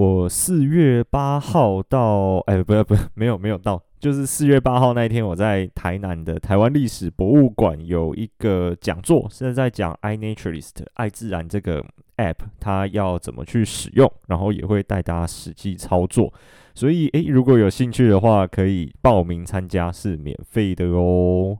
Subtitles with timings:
[0.00, 11.84] 我四月八号到，哎，不要不，没有没有到，就是四月八号那一天，我在台南的台湾历史博物馆有一个讲座，是在在讲 iNaturalist 爱自然这个
[12.16, 16.32] app，它要怎么去使用，然后也会带大家实际操作，
[16.74, 21.58] 所以诶，如果有兴趣的话，可以报名参加，是免费的哦。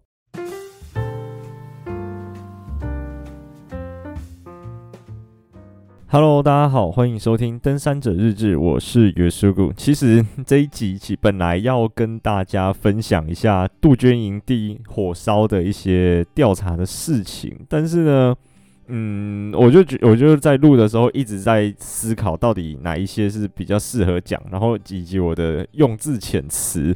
[6.12, 9.72] Hello，大家好，欢迎收听《登山者日志》，我是约书古。
[9.74, 18.34] 其实 这一集起本来要跟大家分享一下杜鹃营地火烧的一些调查的事情，但是呢，
[18.88, 26.92] 嗯，我就觉我就在录的时候一直在思考，到底哪一些是比较适合讲，然后以及我的用字遣词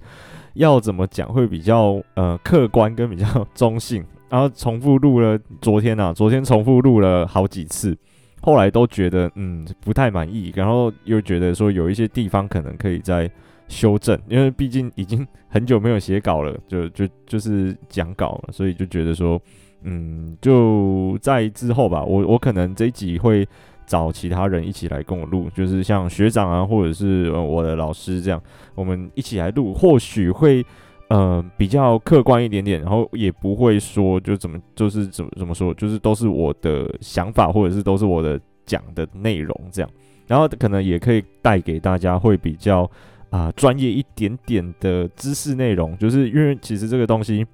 [0.54, 4.04] 要怎么讲会比较呃客观跟比较中性。
[4.28, 7.96] 然后重复录了昨天啊，昨天重复录了好几次。
[8.44, 13.30] 后来都觉得嗯不太满意，然后又觉得说有一些地方可能可以再
[13.68, 19.40] 修正，因为毕竟已经很久没有写稿了， 就就就是讲稿了，所以就觉得说
[19.82, 23.48] 嗯就在之后吧，我我可能这一集会
[23.86, 28.38] 找其他人一起来跟我录，就是像学长啊，或者是我的老师这样，
[28.74, 30.62] 我们一起来录，或许会。
[31.08, 39.90] 嗯、比较客观一点点，然后也不会说就怎么就是怎么怎么说，就是都是我的想法，或者是都是我的讲的内容这样，
[40.26, 42.90] 然后可能也可以带给大家会比较
[43.30, 47.46] 啊、专业一点点的知识内容，就是因为其实这个东西。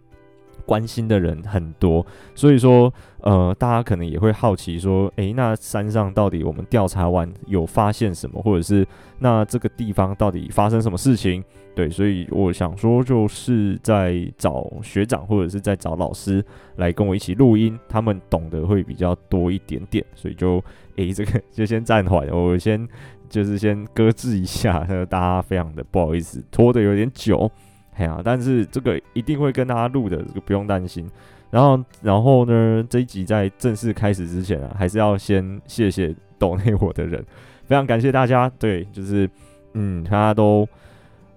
[0.71, 8.87] 关心的人很多，所以说，呃，大家可能也会好奇说，诶，那山上到底我们调查完有发现什么，或者是
[9.19, 11.43] 那这个地方到底发生什么事情？
[11.75, 16.45] 对，所以我想说，就是在找学长或者是在找老师
[16.77, 20.63] 来跟我一起录音，他们懂得会比较多一点点，所以就，
[20.95, 22.87] 诶，这个就先暂缓，我先
[23.29, 27.51] 就是先搁置一下，大家非常的不好意思，拖得有点久。
[28.01, 31.07] 哎呀，但是这个一定会跟大家录的，这个不用担心。
[31.51, 37.23] 然后，然后呢，这一集在正式开始之前啊，还是要先谢谢抖内我的人，
[37.67, 38.51] 非常感谢大家。
[38.59, 39.29] 对，就是
[39.75, 40.67] 嗯，大家都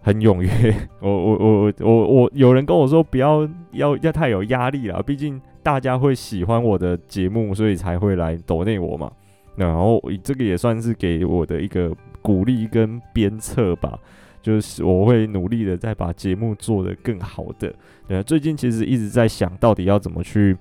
[0.01, 0.73] 很踊跃。
[1.01, 9.11] 我我我我我有人跟我说不要要要太有压力了，毕竟大家会喜欢我的节目，所以才会来抖内我嘛。
[9.57, 13.99] 然后这个也算是给我的一个鼓励跟鞭策吧。
[14.43, 17.73] 就是我会努力的再把节目做得更好的。
[18.07, 20.55] 对，最近其实一直在想到底要怎么去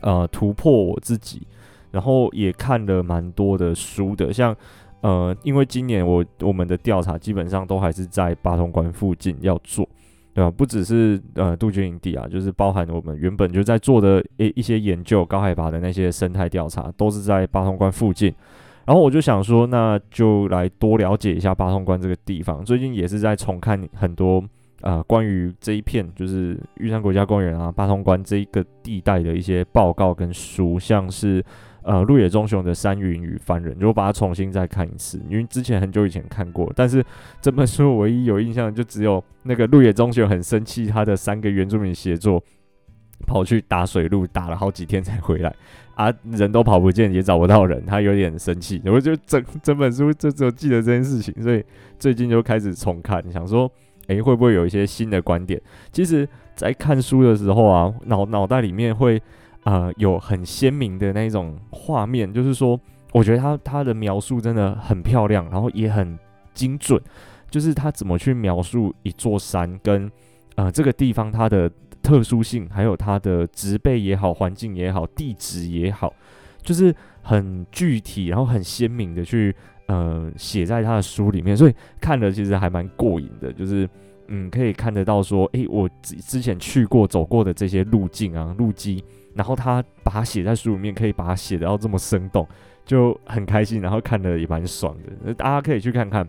[0.00, 1.46] 呃突破我自己，
[1.90, 4.56] 然后也看了蛮多的书的，像
[5.00, 9.88] 呃，因为今年我我们的调查基本上都还是在八通关附近要做，
[10.32, 10.50] 对吧？
[10.50, 18.32] 不只是呃杜鹃营地啊，就是包含我们原本就在做的一一些研究，高海拔的那些生态调查，都是在八通关附近。
[18.88, 22.64] 然后我就想说，那就来多了解一下八通关这个地方。
[22.64, 24.42] 最近也是在重看很多
[24.80, 31.44] 呃关于这一片就是玉山国家公园啊、八通关这一个地带的一些报告跟书，像是
[31.82, 37.04] 呃鹿野忠雄的《山云与番人》，就把它重新再看一次，因为之前很久以前看过，但是
[37.42, 42.42] 这本书唯一有印象就只有那个鹿野忠雄很生气，他的三个原住民协作
[43.26, 45.54] 跑去打水路，打了好几天才回来。
[45.94, 48.80] 啊，人都跑不见，也找不到人，他有点生气。
[48.84, 51.64] 我就整 整本书就只有记得这件事情，所以
[51.98, 53.68] 最近就开始重看，想说，
[54.06, 55.60] 诶，会不会有一些新的观点？
[55.90, 59.20] 其实，在看书的时候啊，脑脑袋里面会
[59.64, 62.78] 呃有很鲜明的那种画面，就是说，
[63.12, 66.16] 我觉得他他的描述真的很漂亮，然后也很
[66.54, 67.02] 精准，
[67.50, 70.08] 就是他怎么去描述一座山跟
[70.54, 71.68] 呃这个地方它的。
[72.02, 76.12] 特殊性，还有它的植被也好，环境也好，地质也好，
[76.62, 79.54] 就是很具体，然后很鲜明的去
[79.86, 83.52] 呃写在他的书里面，所以看了其实还蛮过瘾的。
[83.52, 83.88] 就是
[84.28, 89.02] 嗯，可以看得到说，诶，我之之前去过走过的这些路径啊、路基，
[89.34, 92.46] 然后他把它写在书里面，可以把它写得到这么生动，
[92.84, 95.34] 就很开心，然后看的也蛮爽的。
[95.34, 96.20] 大家可以去看看，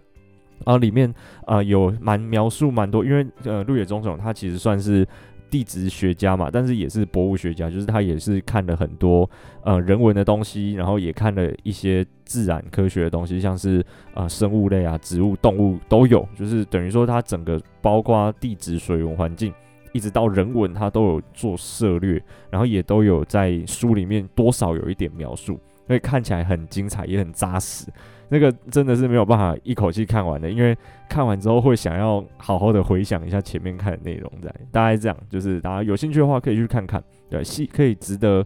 [0.66, 1.14] 然后里面
[1.46, 5.08] 啊、有蛮描述蛮多，因为呃鹿野忠雄他其实算是。
[5.50, 9.30] 地质学家嘛，但是也是博物学家，就是他也是看了很多
[9.64, 19.54] 呃人文的东西，然后也看了一些自然科学的东西，像是呃生物类啊、植物、动物都有，就是等于说他整个包括地质、水文环境，
[19.92, 27.86] 一直到人文，他都有做涉略，然后也都有在书里面多少有一点描述，所以看起来很精彩，也很扎实。
[28.32, 30.78] 那个真的是没有办法一口气看完的，因为
[31.10, 38.46] 看完之后会想要好好的回想一下前面看的内容，在大概这样，就是大家有兴趣的话可以去看看，对，细可以值得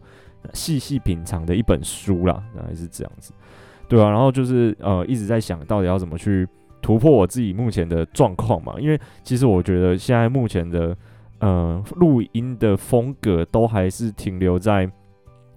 [0.54, 3.34] 细细品尝的一本书啦，大概是这样子。
[3.90, 6.48] 对啊，然后就是呃一直在想到底要怎么去
[6.82, 10.96] 突破我自己目前的状况嘛，因为其实我觉得现在目前的
[11.40, 14.90] 呃录音的风格都还是停留在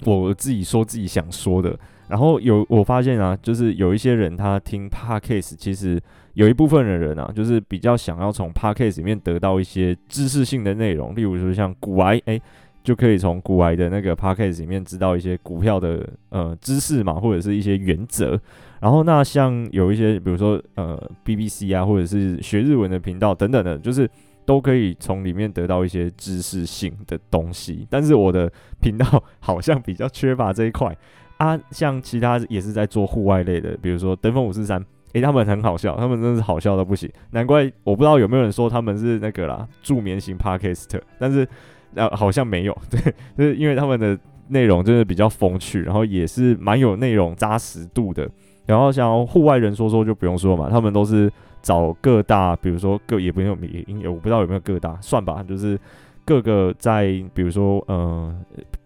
[0.04, 1.78] 我自己说自己想说的。
[2.08, 6.00] 然后有我发现啊，就是有一些人他听 Podcast，其实
[6.34, 12.40] 有一部分的人啊，就是比较想要从 Podcast 里面得到一些知识性的内容，例如说像股癌，哎，
[12.84, 18.40] 就可以从股癌的那个 Podcast 里面知道一些股票的呃知识嘛，或者是一些原则。
[18.78, 24.08] 然后那像有一些，比如说呃 BBC 啊，或者是学日文的频道等等的，就是
[24.44, 27.84] 都可以从里面得到一些知识性的东西。
[27.90, 30.96] 但是我的频道 好像比较缺乏这一块。
[31.38, 41.46] 啊，像其他也是在做户外类的，比如说登峰五四三，诶，他们很好笑，他们真的是好笑到不行，难怪我不知道有没有人说他们是那个啦助眠型 parker，但是
[41.94, 43.00] 呃好像没有， 对，
[43.36, 44.18] 就是因为他们的
[44.48, 48.26] 内容真的比较风趣，然后也是蛮有内容扎实度的，
[48.64, 51.30] 然后像户外人说说就不用说嘛，他们都是
[51.60, 53.54] 找各大，比如说各也不用
[54.00, 55.78] 也我不知道有没有各大，算吧，就是。
[56.26, 58.36] 各个在比如说呃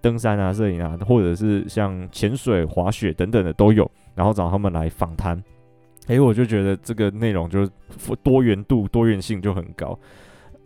[0.01, 5.43] 登山啊、摄影啊，或者是像潜水、滑雪等等的都有，然后找他们来访谈。
[6.07, 7.71] 诶，我就觉得这个内容就是
[8.23, 9.99] 多元度、多元性就很高。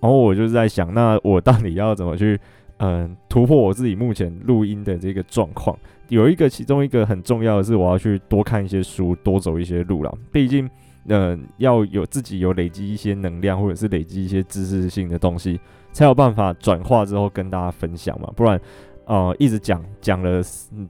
[0.00, 2.38] 然后我就在想，那我到底要怎么去
[2.78, 5.78] 嗯、突破我自己目前录音的这个状况？
[6.08, 10.12] 有一个其中一个很重要的是，我要去多看一些书，多走一些路了。
[10.32, 10.68] 毕竟
[11.06, 15.60] 嗯、要有自己有累积一些能量，或者是累积一些知识性的东西。
[15.94, 18.60] 才有办法转化之后跟大家分享嘛，不然，
[19.04, 20.42] 呃，一直讲讲了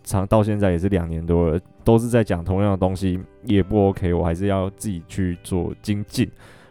[0.02, 6.26] 长到现在也是两年多了，都是在讲同样的东西，也不 OK，我还是要自己去做精进。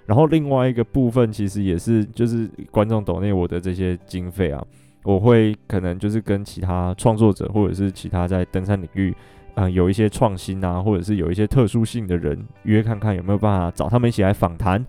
[0.07, 4.65] 然后另外一个部分其实也是就是观众抖内我的这些经费啊，
[5.03, 9.12] 我会可能就是跟其他创作者或者是其他在登山领域
[9.53, 14.83] 啊、呃、有一些创新啊，或者是有一些特殊性的人约看看有没有办法找他们一起来访谈，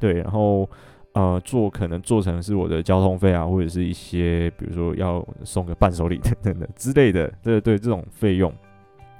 [0.00, 0.68] 对，然后。
[1.18, 8.52] 呃，做可能做成是我的交通费啊，或者是一些比如说要送个伴手礼等等的之类的，对对，这种费用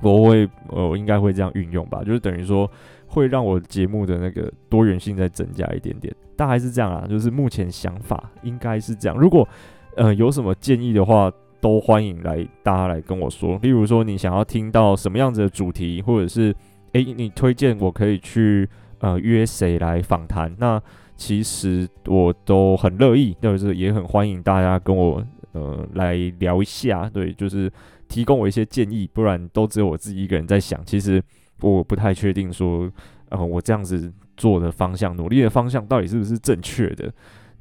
[0.03, 2.71] 我会我应该会这样运用吧，就是等于说
[3.09, 9.19] 会让我节目的那个多元性再增加一点点，大概是这样啊，就是目前想法应该是这样。
[9.19, 9.49] 如果
[9.97, 11.29] 呃有什么建议的话，
[11.61, 13.59] 都欢迎来大家来跟我说。
[13.61, 16.55] 例如说你想要听到什么样子的主题，或者是
[16.93, 18.69] 诶你推荐我可以去
[19.01, 20.81] 呃约谁来访谈，那。
[21.19, 25.23] 其实我都很乐意，就是也很欢迎大家跟我
[25.53, 27.71] 呃来聊一下，对，就是
[28.09, 30.81] 提供我一些建议，不然都只有我自己一个人在想。
[30.87, 31.21] 其实
[31.61, 32.89] 我不太确定说，
[33.31, 37.13] 呃，我这样子做的方向、努力的方向到底是不是正确的？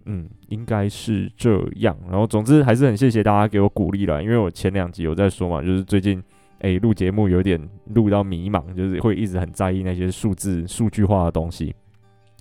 [0.05, 1.97] 嗯，应该是这样。
[2.07, 6.23] 然后总之还是很谢谢大家给我鼓励了，因为我前两集有在说嘛，就是最近
[6.59, 7.59] 诶录节目有点
[7.95, 11.75] 录到迷茫，就是会一直很在意那些数字、数据化的东西。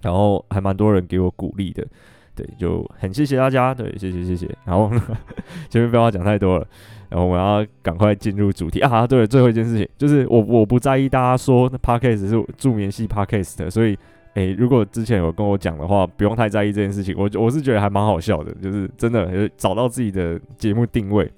[0.06, 1.84] 然后还蛮多人给我鼓励的，
[2.32, 4.48] 对，就很谢谢大家，对，谢谢谢谢。
[4.64, 4.88] 然后
[5.68, 6.66] 前面不要讲太多了，
[7.08, 9.04] 然后我要赶快进入主题啊！
[9.04, 13.98] 对，最后一件事情就是我我不在意大家说那 Podcast 是助眠系 Podcast，所以
[14.34, 17.12] 诶，如果之前有跟我讲的话，不用太在意这件事情。
[17.18, 21.28] 我我是觉得还蛮好笑的，就是真的找到自己的节目定位。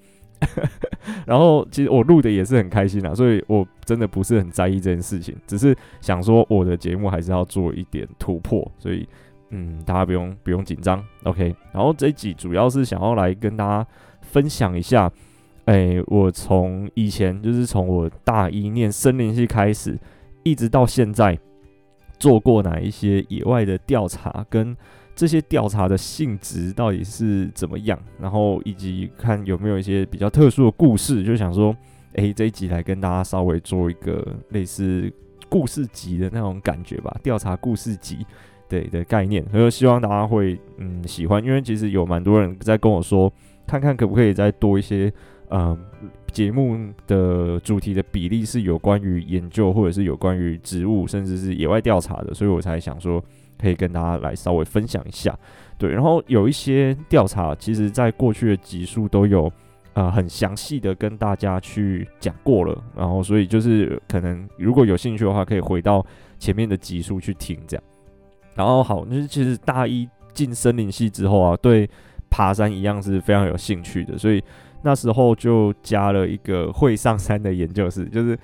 [1.27, 9.09] 然后其实我录的也是很开心啦，所以我真的不是很在意这件事情，只是想说我的节目还是要做一点突破，所以
[9.51, 11.55] 嗯，大家不用不用紧张，OK。
[11.73, 13.87] 然后这一集主要是想要来跟大家
[14.21, 15.11] 分享一下，
[15.65, 19.99] 哎，我从以前就是从我大一念森林系开始，
[20.43, 21.39] 一直到现在
[22.19, 24.77] 做过哪一些野外的调查跟。
[25.19, 27.99] 这些调查的性质到底是怎么样？
[28.21, 31.77] 然后以及看有没有一些比较特殊的故事，就想说，
[32.13, 35.13] 诶，这一集来跟大家稍微做一个类似
[35.49, 38.25] 故事集的那种感觉吧，调查故事集
[38.69, 43.29] 对的概念，所以希望大家会嗯喜欢，因为其实有蛮多人在跟我说，
[43.67, 45.13] 看看可不可以再多一些，
[45.51, 45.77] 嗯，
[46.31, 53.21] 节目的主题的比例是有关于研究或者是有关于植物，甚至是野外调查的，所以我才想说。
[53.61, 55.37] 可以跟大家来稍微分享一下，
[55.77, 59.51] 对，然后有一些调查，其实在过去的集数都有，
[59.95, 66.05] 呃，很详细的跟大家去讲过了，然后所以就是可能如果有兴趣的话，可以回到
[66.39, 67.85] 前面的集数去听这样。
[68.55, 71.89] 然后好，就是其实大一进森林系之后啊，对
[72.31, 74.43] 爬山一样是非常有兴趣的，所以。
[74.83, 78.39] 那时候就加了一个会上山的研究室， 就是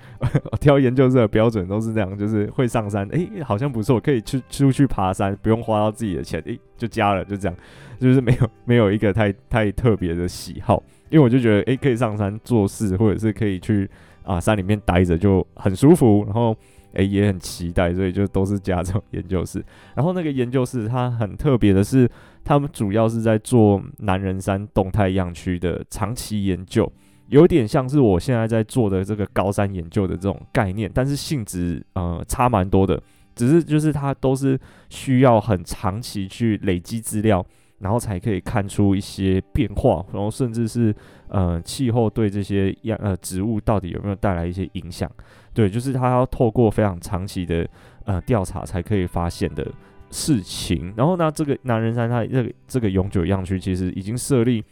[0.51, 7.57] 我 挑研究室的标准都是这样，就是会上山，诶、好像不错，可以去出去爬山，不用花到自己的钱，诶、就加了，就这样，
[8.01, 13.89] 就是没有没有一个太太特别的喜好，因为我就觉得，诶、可以上山做事，或者是可以去
[14.25, 16.57] 啊山里面待着就很舒服，然后
[16.95, 19.65] 诶、也很期待，所以就都是加这种研究室。
[19.95, 22.11] 然后那个研究室它很特别的是，
[22.45, 26.91] 他们主要是在做南人山动态样区的长期研究。
[27.29, 33.03] 有点像是我现在在做的这个高山研究的这种概念，但是性质呃差蛮多的，
[33.35, 34.61] 只是就是它都是
[34.91, 37.45] 需要很长期去累积资料，
[37.79, 40.95] 然后才可以看出一些变化，然后甚至是
[41.29, 45.11] 呃气候对这些样呃植物到底有没有带来一些影响，
[45.55, 47.67] 对，就是他要透过非常长期的
[48.05, 49.67] 呃调查才可以发现的
[50.11, 50.93] 事情。
[50.97, 54.63] 然后呢，这个南人山它这个这个永久样区其实已经设立。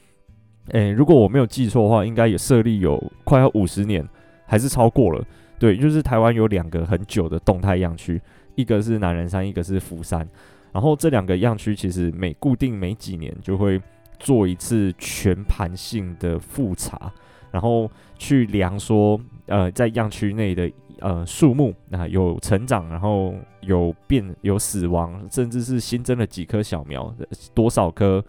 [0.68, 4.06] 诶、如果我没有记错的话，应该也设立有快要五十年，
[4.46, 5.24] 还是超过了。
[5.58, 8.20] 对，就是台湾有两个很久的动态样区，
[8.54, 10.26] 一个是南人山，一个是福山。
[10.72, 13.80] 然后这两个样区其实每固定每几年就会
[14.18, 17.12] 做一次全盘性的复查，
[17.50, 20.70] 然后去量说，呃，在样区内的
[21.00, 27.14] 呃树木啊有成长，然后有变有死亡，甚至是新增了几棵小苗，
[27.54, 28.24] 多少棵。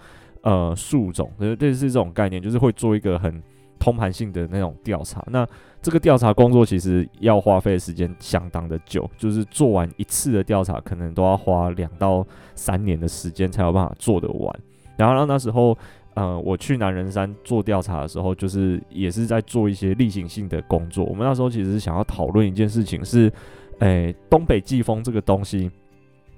[0.45, 3.41] 呃，树种，就是，类似这种概念，就是会做一个很
[3.79, 5.23] 通盘性的那种调查。
[5.27, 5.47] 那
[5.81, 14.53] 这个调查工作其实要花费的时间相当的久，就是做完一次的调查，可能都要花两到三年的时间才有办法做得完。
[14.97, 15.77] 然后那时候，
[16.15, 21.03] 呃，我去南人山做调查的时候，就是也是在做一些例行性的工作。
[21.05, 23.31] 我们那时候其实是想要讨论一件事情，是，
[23.79, 25.71] 诶、东北季风这个东西，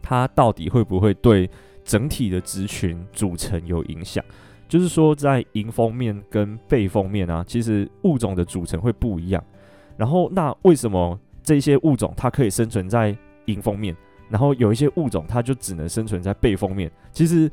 [0.01, 1.49] 它到底会不会对
[1.83, 4.23] 整体的植群组成有影响，
[4.67, 9.43] 就是说在迎风面跟背风面啊，其实物种的组成会不一样。
[9.97, 13.15] 然后那为什么这些物种它可以生存在
[13.45, 13.95] 迎风面，
[14.29, 16.89] 然后有一些物种它就只能生存在背风面？
[17.11, 17.51] 其实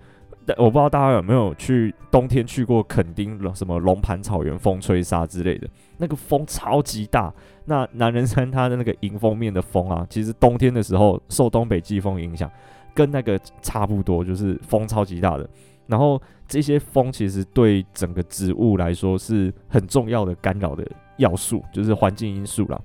[0.57, 5.69] 我不知道大家有没有去冬天去过垦丁什么龙盘草原风吹沙之类的，
[5.99, 7.33] 那个风超级大。
[7.65, 12.51] 那南人山它的那个迎风面的风啊，其实冬天的时候受东北季风影响。
[12.95, 15.49] 跟那个差不多，就是风超级大的，
[15.87, 22.79] 然后这些风其实对整个植物来说是很重要的干扰的要素，就是环境因素啦。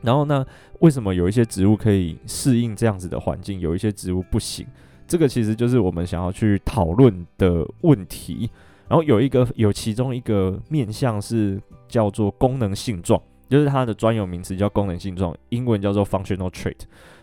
[0.00, 0.46] 然后呢，
[0.78, 4.64] 为什么有一些植物可以适应这样子的环境，有一些植物不行？
[5.12, 8.48] 这个其实就是我们想要去讨论的问题。
[8.88, 16.78] 然后有一个有其中一个面向是叫做功能性状，就是它的专有名词叫功能性状，英文叫做 functional trait，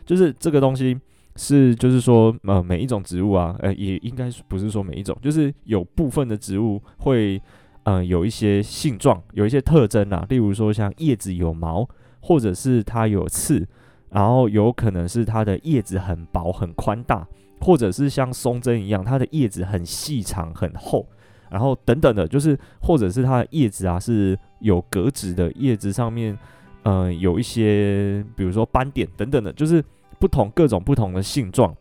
[0.06, 0.96] 就是这个东西。
[1.36, 7.42] 是，就是说，呃，每一种植物啊，呃，也应该不是说每一种，就是有部分的植物会，
[7.84, 11.88] 呃，有一些性状，有一些特征啊，例如说像叶子有毛，
[12.20, 13.66] 或者是它有刺，
[14.10, 17.26] 然后有可能是它的叶子很薄很宽大，
[17.60, 21.08] 或者是像松针一样，它的叶子很细长很厚，
[21.50, 26.38] 然后等等的，就是或者是它的叶子啊是有格子的，叶子上面，
[26.84, 29.84] 呃，有一些，比如说斑点等等的，就是。
[30.20, 31.74] 不同各种不同的性状，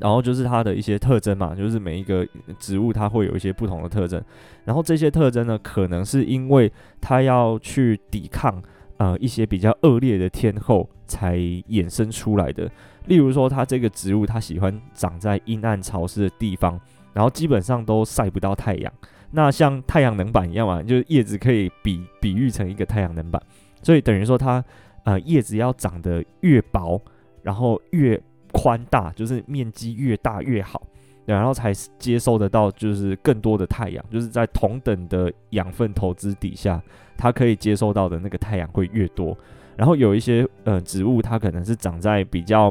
[0.00, 2.26] 然后就是它的一些特征嘛，就是每一个
[2.58, 4.20] 植物它会有一些不同的特征，
[4.64, 8.60] 然后这些特征呢，可能是因为它要去抵抗
[8.96, 12.68] 呃一些比较恶劣的天候才衍生出来的。
[13.10, 16.80] 例如说，它这个植物它喜欢长在阴暗潮湿的地方，
[17.12, 18.92] 然后基本上都晒不到太阳。
[19.32, 23.42] 那像太阳能板一样嘛，就是叶子可以比比喻成一个太阳能板，
[23.82, 24.64] 所以等于说它
[25.04, 26.98] 呃叶子要长得越薄。
[27.42, 28.20] 然后越
[28.52, 30.86] 宽大，就是面积越大越好，
[31.24, 36.78] 然后才接收得到就是更多的太阳，就是在同等的养分投资底下，
[37.16, 39.34] 它可以接收到的那个太阳会越多。
[39.74, 42.70] 然后有一些呃植物，它可能是长在比较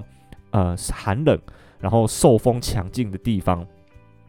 [0.51, 1.37] 呃寒冷，
[1.79, 3.65] 然后受风强劲的地方，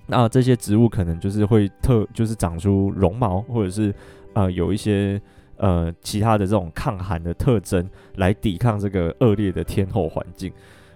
[0.07, 3.95] 那这些植物可能就是会特就是长出绒毛，或者是
[4.35, 5.21] 呃有一些。
[5.63, 7.87] 呃，其他的这种抗寒的特征
[8.17, 10.51] 来抵抗这个恶劣的天候环境，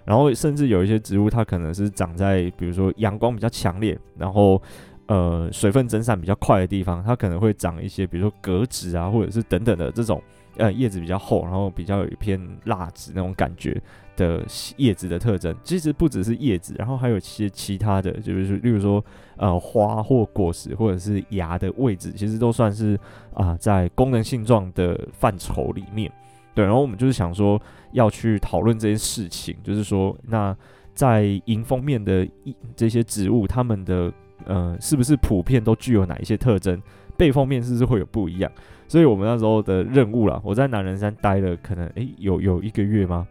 [0.06, 4.58] 然后甚至有一些植物，它可能是长在比如说阳光比较强烈，然后
[5.04, 10.22] 呃水分蒸散比较快的地方，它可能会长一些比如说革质啊，或者是等等的这种
[10.56, 13.78] 呃叶子比较厚，然后比较有一片蜡质那种感觉。
[14.16, 14.44] 的
[14.76, 19.04] 叶子的特征，其实不只是叶子，然后还有一些其他的，就是例如说，
[19.36, 22.98] 呃，花或果实或者是芽的位置，其实都算是
[23.32, 26.10] 啊、在功能性状的范畴里面。
[26.54, 27.60] 对，然后我们就是想说
[27.92, 30.56] 要去讨论这件事情，就是说，那
[30.94, 34.12] 在迎风面的一这些植物，它们的
[34.44, 36.80] 呃，是不是普遍都具有哪一些特征？
[37.16, 38.50] 背风面是不是会有不一样？
[38.86, 43.26] 所以我们那时候的任务啦，我在南人山待了可能诶有有一个月吗？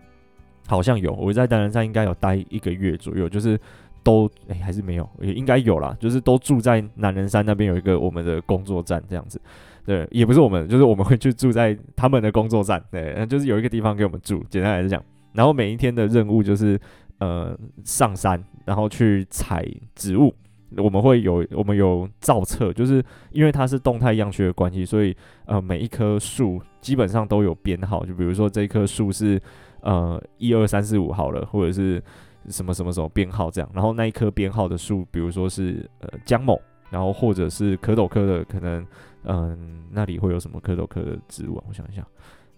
[0.74, 3.60] 好像有，我在南人山应该有待一个月左右，就是
[4.02, 9.40] 都哎、还是没有，也应该有啦，就是都住在南人山那边有一个我们的工作站这样子。
[9.86, 14.44] 对，也不是我们，就是我们会去住在他们的工作站，对，就是有一个地方给我们住。
[14.50, 15.00] 简单来讲，
[15.34, 16.80] 然后每一天的任务就是
[17.20, 19.64] 呃上山，然后去采
[19.94, 20.34] 植物。
[20.78, 25.16] 我们会有我们有造册，就是因为它是动态样区的关系，所以
[25.46, 28.04] 呃每一棵树基本上都有编号。
[28.04, 29.40] 就比如说这棵树是
[29.84, 32.04] 呃一二三四五好了，或者是
[32.50, 33.70] 什么什么什么编号这样。
[33.74, 36.60] 然后那一棵编号的树，比如说是呃姜某，
[36.90, 38.84] 然后或者是蝌蚪科的可能。
[39.26, 41.64] 嗯，那里会有什么蝌蚪科的植物啊？
[41.70, 42.06] 我想一下，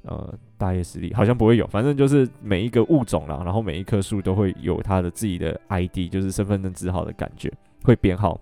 [0.01, 7.53] 呃，大叶石櫟好像不会有，反正就是每一个物种啦，然后每一棵树都会有它的自己的 ID，就是身份证字号的感觉，
[7.83, 8.41] 会编号。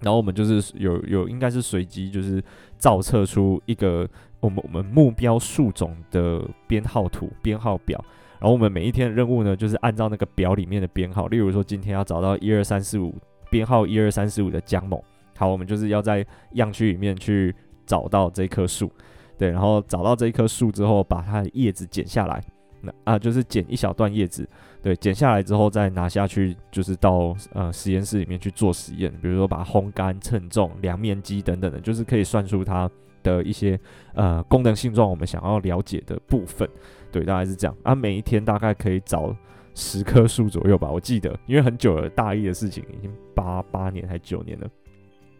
[0.00, 2.42] 然后我们就是有有应该是随机，就是
[2.78, 4.08] 造册出一个
[4.42, 8.04] 我们我们目标树种的编号图、编号表。
[8.38, 13.14] 然后我们每一天的任务呢，就是按照那个表里面的编号，例如说今天要找到一二三四五
[13.48, 15.02] 编号一二三四五的姜某。
[15.38, 17.54] 好，我们就是要在样区里面去
[17.86, 18.90] 找到这棵树，
[19.38, 22.40] 对，然后找到这棵树之后，把它的叶子剪下来，
[22.80, 24.48] 那啊就是剪一小段叶子，
[24.82, 32.90] 对，剪下来之后再拿下去，就是到呃实验室里面去做实验，比如说把它烘干、称重、量面积等等的，就是可以算出它
[33.22, 33.78] 的一些
[34.14, 36.68] 呃功能性状，我们想要了解的部分，
[37.10, 37.94] 对，大概是这样啊。
[37.94, 39.34] 每一天大概可以找
[39.74, 44.68] 十棵树左右吧，我记得，因为很久了，大一的事情已经八八年还九年了。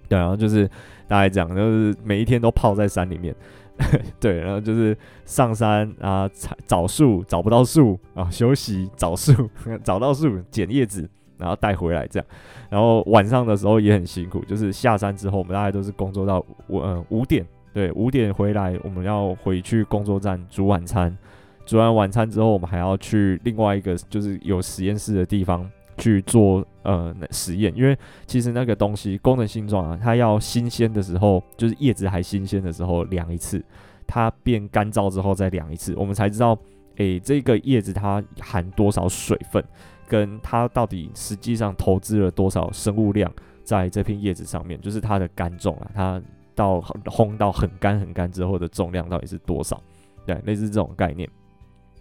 [0.08, 0.68] 对，然后就是
[1.08, 3.34] 大概讲，就是每一天都泡在山里面，
[4.20, 6.28] 对，然后就是上山啊，
[6.66, 9.32] 找树找不到树啊，休息找树
[9.82, 11.08] 找到树捡叶子，
[11.38, 12.28] 然后带回来这样，
[12.68, 21.16] 然后晚上的时候也很辛苦，就是下山之后，我们大概都是工作到五呃五点，对，五点回来，我们要回去工作站煮晚餐，
[21.64, 25.70] 煮完晚餐之后，我们还要去另外一个就是有实验室的地方。
[25.98, 33.62] 去做呃实验，因为其实那个东西功能性状啊，它要新鲜的时候，就是叶子还新鲜的时候量一次，
[34.06, 36.58] 它变干燥之后再量一次，我们才知道，
[36.96, 39.62] 诶、这个叶子它含多少水分，
[40.08, 43.30] 跟它到底实际上投资了多少生物量
[43.62, 46.22] 在这片叶子上面，就是它的干重啊，它
[46.54, 49.80] 到烘到很干很干之后的重量到底是多少？
[50.26, 51.28] 对，类似这种概念。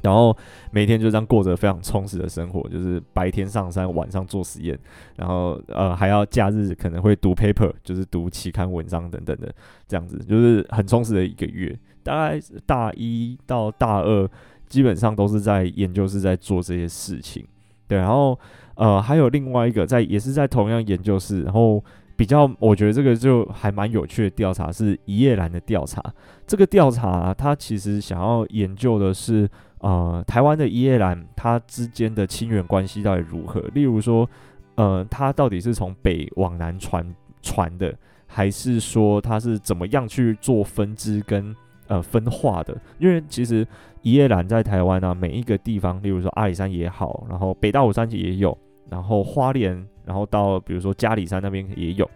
[0.02, 0.36] 然后
[0.72, 4.76] 每天就这样过着非常充实的生活，就是白天上山，晚上做实验，
[5.16, 9.54] 然后呃还要假日可能会读 paper，就是读期刊文章等等的，
[9.88, 11.78] 这样子就是很充实的一个月。
[12.02, 14.28] 大概大一到大二，
[14.68, 17.46] 基本上都是在研究室在做这些事情。
[17.88, 18.40] 对，然后
[18.74, 21.84] 呃还有另外一个在也是在同样研究室，然后
[22.16, 26.02] 比较我觉得这个就还蛮有趣的调查是一叶兰的调查。
[26.46, 29.50] 这个调查它其实想要研究的是。
[29.84, 33.60] 呃，台湾的一叶兰，它之间的亲缘关系到底如何？
[33.74, 34.30] 例如说，
[34.76, 37.04] 呃，它到底是从北往南传
[37.42, 37.92] 传的，
[38.28, 41.56] 还是说它是怎么样去做分支跟
[41.88, 42.80] 呃分化的？
[43.00, 43.68] 因为其实
[44.04, 48.56] 一叶兰在台湾啊，每一个地方，例如说阿里山也好，然后北大武山也有，
[48.88, 52.10] 然后花莲，然后到比如说嘉里山那边也有，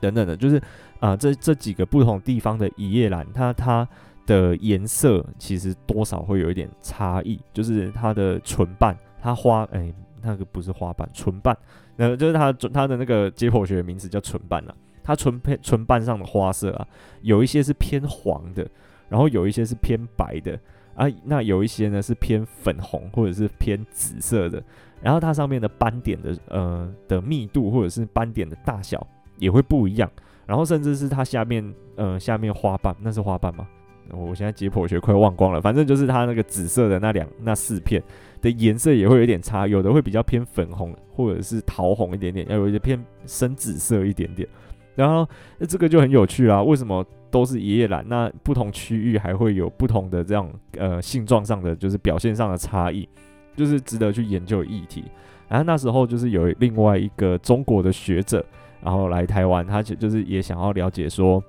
[0.00, 0.60] 等等的，就是
[1.00, 3.88] 啊、这这几个不同地方的一叶兰，它它。
[4.26, 11.56] 的颜色其实多少会有一点差异，就是它的唇瓣，它花哎、那个不是花瓣，唇瓣，
[11.96, 14.74] 呃，就是它它的那个解剖学的名字叫唇瓣啊。
[15.04, 16.84] 它唇片唇瓣上的花色啊，
[17.22, 18.68] 有一些是偏黄的，
[19.08, 20.58] 然后有一些是偏白的
[20.96, 24.62] 啊，那有一些呢是偏粉红或者是偏紫色的，
[25.00, 29.06] 然后它上面的斑点的呃的密度或者是斑点的大小
[29.38, 30.10] 也会不一样，
[30.46, 33.68] 然后甚至是它下面呃下面花瓣，那是花瓣吗？
[34.12, 38.00] 我现在解剖学快忘光了，反正就是它那个紫色的那两那四片
[38.40, 44.48] 的颜色也会有点差，有的会比较偏粉红或者是桃红一点点，要有一些偏深紫色一点点。
[44.94, 45.28] 然后
[45.58, 47.04] 那这个就很有趣啦，为什么
[47.36, 48.02] 都是一叶兰？
[48.08, 53.06] 那不同区域还会有不同的这样呃性状上的就是表现上的差异，
[53.54, 55.04] 就是值得去研究议题。
[55.46, 58.42] 然后那时候就是有另外一个中国的学者，
[58.82, 61.42] 然后来台湾，他就就是也想要了解说。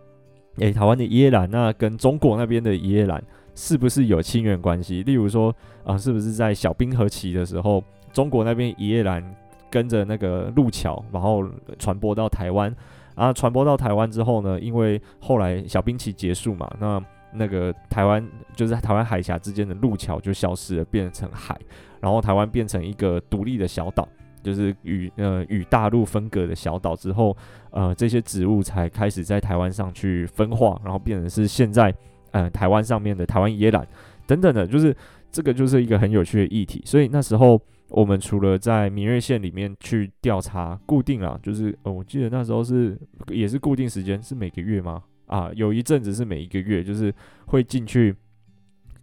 [0.57, 3.23] 诶、台湾的一叶兰，那跟中国那边的一叶兰
[3.53, 5.03] 是不是有亲缘关系？
[5.03, 9.23] 例如说，啊、是不是在小冰河期的时候，中国那边一叶兰
[9.69, 11.47] 跟着那个路桥，然后
[11.77, 12.75] 传播到台湾，
[13.17, 17.03] 啊，传播到台湾之后呢，因为后来小冰期结束嘛，那
[17.33, 18.25] 那个台湾
[18.55, 21.59] 就是台湾海峡之间的路桥就消失了，变成海，
[21.99, 24.07] 然后台湾变成一个独立的小岛。
[24.43, 27.35] 就是与呃与大陆分隔的小岛之后，
[27.71, 31.93] 呃这些植物才开始在台湾上去分化，然后变成是现在
[32.31, 33.85] 呃台湾上面的台湾野兰
[34.25, 34.95] 等等的，就是
[35.31, 36.81] 这个就是一个很有趣的议题。
[36.85, 42.97] 所以那时候我们除了在明月线里面去调查固定啊，就是呃，我记得那时候是
[43.29, 45.01] 也是固定时间，是每个月吗？
[45.27, 47.13] 啊，有一阵子是每一个月，就是
[47.45, 48.13] 会进去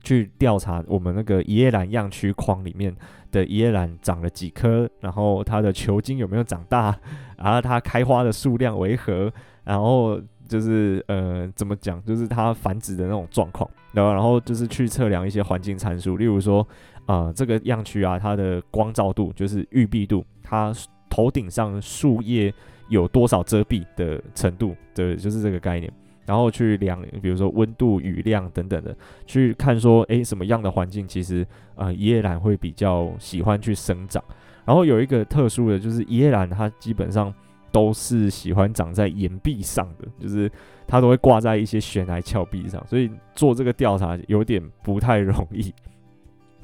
[0.03, 2.95] 去调查我们那个一叶兰样区框里面
[3.33, 6.95] 的一叶兰长了几颗，然后它的球茎有没有长大，
[7.39, 9.33] 然后它开花的数量为何，
[9.65, 16.67] 然后就是呃怎么讲，就是它繁殖的那种状况，然后然后就是去测量一些环境参数，例如说。
[17.07, 20.73] 啊、这个样区啊，它的光照度就是愈蔽度，它
[21.11, 22.53] 头顶上树叶
[22.89, 25.93] 有多少遮蔽的程度，对，就是这个概念。
[26.27, 34.25] 然后去量，比如说温度、雨量等等的，去看说，诶，什么样的环境其实啊，一叶兰会比较喜欢去生长。
[34.65, 37.31] 然后有一个特殊的就是，一叶兰它基本上
[37.71, 40.51] 都是喜欢长在岩壁上的，就是
[40.87, 45.71] 它都会挂在一些悬崖峭壁上，所以做这个调查有点不太容易。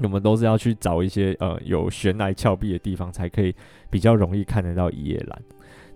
[0.03, 3.53] 我们都是要去找一些呃有悬崖峭壁的地方，才可以
[3.89, 5.41] 比较容易看得到一叶兰。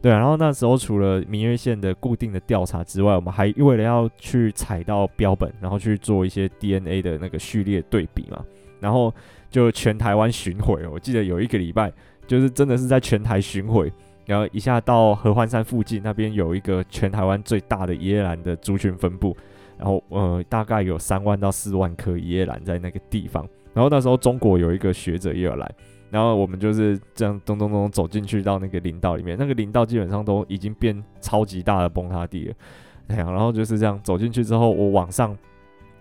[0.01, 8.43] 对啊，然后那时候除了明月线的固定的调查之外，我们还为了要去采到标本，然后去做一些 DNA 的那个序列对比嘛。
[8.79, 9.11] 然后
[9.49, 11.91] 就全台湾巡回，我记得有一个礼拜，
[12.27, 13.91] 就是真的是在全台巡回，
[14.25, 19.35] 然后一下到合欢山附近那边有一个全台湾最大的一叶兰的族群分布，
[19.75, 23.47] 然后呃大概有三万到四万颗一叶兰在那个地方。
[23.75, 25.69] 然后那时候中国有一个学者也有来，
[26.09, 32.53] 然后我们就是这样咚咚咚走进去到那个林道里面，那个林道基本上都已经变超级大的崩塌地了，
[33.09, 35.37] 哎呀，然后就是这样走进去之后，我往上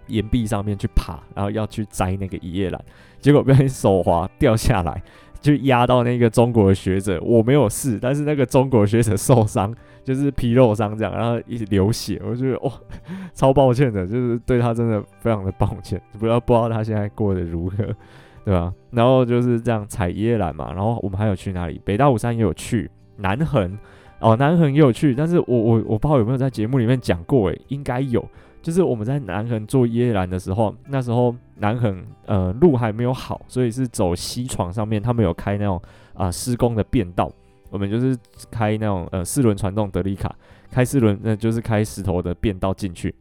[0.07, 2.85] 岩壁上面去爬，然后要去摘那个一叶兰，
[3.21, 5.03] 结果不小心手滑掉下来，
[5.41, 9.75] 就压到那个中国的学者，我没有事，但是那个中国学者受伤。
[10.05, 12.73] 就是皮肉伤这样，然后一直流血，我就觉得哇，
[13.35, 17.77] 超抱歉的，就是对他真的非常的抱歉， 不知道不知道他现在过得如何，
[18.45, 18.73] 对吧？
[18.90, 21.81] 然后就是这样采椰兰嘛，然后我们还有去哪里？
[21.85, 23.79] 北大武山也有去，南横
[24.21, 28.23] 哦，南横也有去，但是我我我不知道有没有在节目里面讲过，诶，应该有，
[28.62, 35.81] 就是我们在南横做椰兰的时候，那时候南横呃路还没有好，所以是走西床上面，他们有开那种
[36.14, 37.31] 啊、施工的便道。
[37.75, 38.17] 我们就是
[38.53, 40.33] 开那种呃四轮传动德利卡，
[40.71, 43.13] 开四轮那就是开石头的便道进去。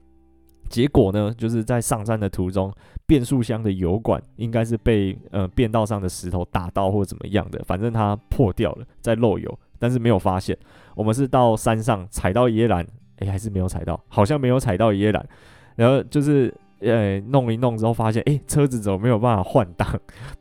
[0.70, 2.72] 结果呢，就是在上山的途中，
[3.08, 10.56] 变速箱的油管应该是被呃便道上的石头打到或怎么样的，反正它破掉了，在漏油，但是没有发现。
[10.96, 12.88] 我们是到山上踩到椰兰，
[13.18, 15.28] 诶，还是没有踩到，好像没有踩到椰兰，
[15.76, 16.54] 然后就是。
[16.84, 19.88] 呃，弄一弄之后发现，诶，车子怎么没有办法换挡？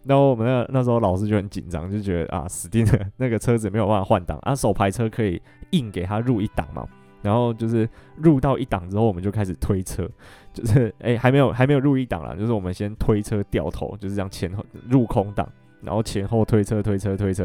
[0.04, 4.54] 然后我们那那时候老师就很紧张，就觉得啊，死定了，那个车子没有办法换挡啊。
[4.54, 6.86] 手排车可以硬给它入一档嘛，
[7.22, 10.08] 然后就是入到一档之后，我们就开始推车，
[10.52, 15.48] 就是诶，还没有还没有入一档啦，就是我们先推车掉头，就是这样前后入空档，
[15.80, 17.44] 然后前后推车推车推车，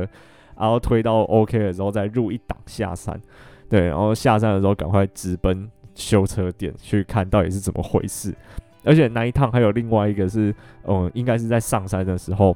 [0.57, 3.21] 然后推到 OK 了之后再入一档下山，
[3.69, 8.33] 对，然后下山的时候赶快直奔修车店去看到底是怎么回事。
[8.87, 12.55] 而且那一趟还有另外一个是，嗯，应该是在上山的时候，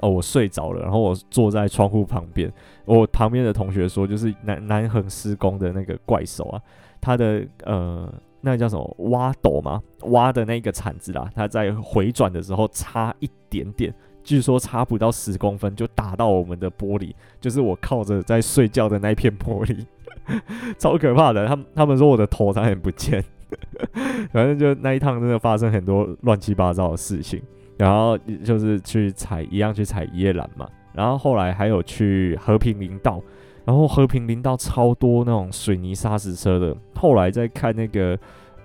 [0.00, 2.50] 哦，我睡着了，然后我坐在窗户旁边，
[2.84, 6.62] 我旁边的同学说，就是南南横施工的那个怪手啊，
[7.00, 8.08] 他的呃，
[8.40, 19.84] 那叫什么挖斗嘛，挖的那个铲子啦，他在回转的时候差一点点，据说差不到十公分就打到我们的玻璃，就是我靠着在睡觉的那一片玻璃，
[20.78, 23.24] 超可怕的，他们他们说我的头差点不见。
[24.32, 27.42] 反正就那一趟真的发生很多乱七八糟的事情，
[27.78, 33.22] 然后就是去采一样去采一叶兰嘛，然后后来还有去和平林道，
[33.64, 38.18] 然后和平林道超多那种水泥砂石车的，后来再看那个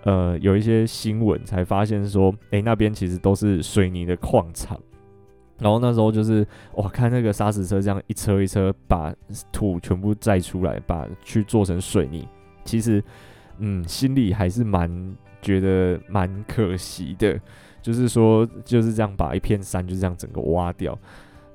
[0.03, 4.79] 呃有一些新闻才发现说，诶、那边其实都是水泥的矿场，
[5.59, 6.45] 然后那时候就是
[6.75, 9.13] 哇看那个砂石车这样一车一车把
[9.51, 12.27] 土全部载出来，把去做成水泥，
[12.63, 13.03] 其实。
[13.59, 17.39] 嗯，心里还是蛮觉得蛮可惜的，
[17.81, 20.97] 就是说就是这样把一片山就这样整个挖掉，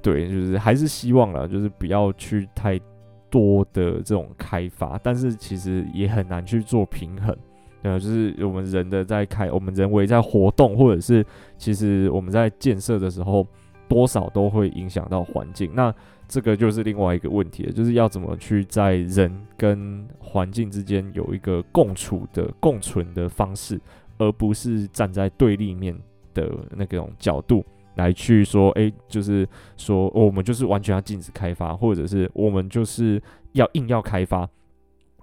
[0.02, 2.80] 对，就是还是希望了，就是不要去太
[3.28, 7.36] 多的这种开发，但是其实也很难去做平衡，
[7.82, 11.24] 呃，就是我们人的在开，我们人为在活动，或者是
[11.56, 13.46] 其实我们在建设的时候，
[13.88, 15.94] 多少都会影响到环境，那。
[16.30, 23.80] 这个就是另外一个问题了，就是要怎么去在人跟环境之间有一个共处的共存的方式，
[24.16, 25.92] 而不是站在对立面
[26.32, 27.64] 的那种角度
[27.96, 29.44] 来去说，诶，就是
[29.76, 33.20] 说我们就是完全要禁止开发，或者是我们就是
[33.54, 34.48] 要硬要开发，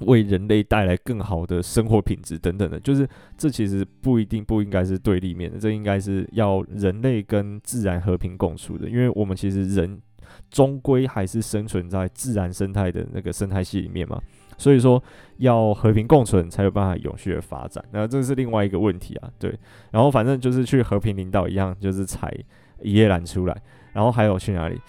[0.01, 10.01] 为人类带来更好的生活品质等等的，就是这其实不一定不应该是对立面的，这应该是要人类跟自然和平共处的，因为我们其实人。
[10.49, 14.21] 终归还是生存在自然生态的那个生态系里面嘛。
[14.59, 15.01] 所以说
[15.37, 17.83] 要和平共存才有办法永续的发展。
[17.91, 19.55] 那这是另外一个问题啊，对。
[19.91, 22.35] 然后反正就是去和平林道一样，就是采
[22.81, 23.55] 一叶兰出来。
[23.93, 24.81] 然后还有去哪里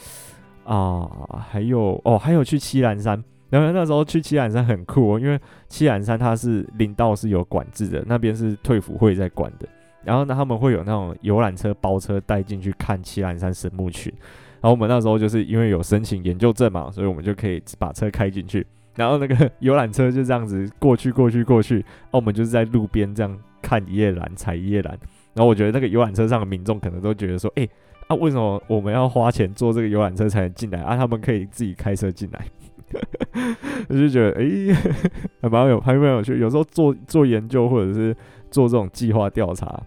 [0.64, 1.06] 啊？
[1.50, 3.22] 还有哦，还有去七兰山。
[3.50, 9.68] 然后那时候去七兰山很酷哦，因为七兰山它是林道是有管制的，那边是退辅会在管的。
[10.02, 14.10] 然后呢，他们会有那种游览车包车带进去看七兰山神木群。
[14.60, 18.66] 然后我们那时候就是因为有申请研究证嘛，所以我们就可以把车开进去。
[18.96, 24.98] 然后那个游览车就这样子过去过去过去，那我们就是在路边这样看一夜兰，采一夜兰。
[25.34, 27.68] 然后我觉得那个游览车上的民众可能都觉得说，哎，
[28.08, 30.96] 啊为什么我们要花钱坐这个游览车才能进来啊？
[30.96, 32.44] 他们可以自己开车进来。
[33.88, 34.74] 我就觉得，哎，
[35.42, 36.36] 还蛮有，还蛮有趣。
[36.40, 38.16] 有时候做做研究或者是
[38.50, 39.80] 做这种计划调查，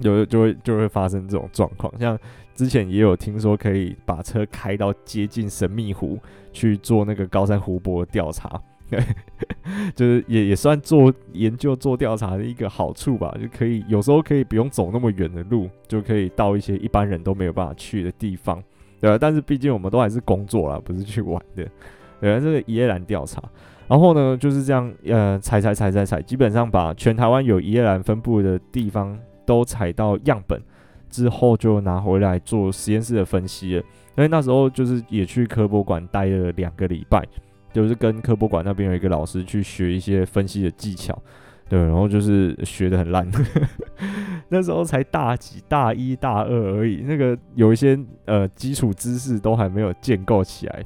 [0.00, 1.90] 有就会就会发生这种状况。
[1.98, 2.18] 像
[2.54, 6.18] 之前也有听说，可以把车开到接近神秘湖
[6.52, 8.60] 去做那个高山湖泊调查，
[9.94, 13.36] 就是也也算做研究做调查的一个好处吧。
[13.40, 18.62] 就可以有时候可以不用走那么远的路，就可以到一些一般人都没有办法去的地方，
[19.00, 19.18] 对吧？
[19.20, 21.66] 但是毕竟我们都还是工作啦，不是去玩的。
[22.20, 23.42] 对，这个一叶兰调查，
[23.88, 30.62] 然后呢就是这样，呃，采采采采采，基本上把全台湾有一叶兰分布的地方都采到样本
[31.14, 33.82] 之后，就拿回来做实验室的分析了。
[34.16, 37.24] 因为那时候就是也去科博馆待了两个礼拜，
[37.72, 41.16] 就是跟科博馆那边有一个老师去学一些分析的技巧，
[41.68, 43.28] 对，然后就是学得很烂，
[44.48, 50.84] 那时候才大几、大一、大二而已，那个有一些呃基础知识都还没有建构起来。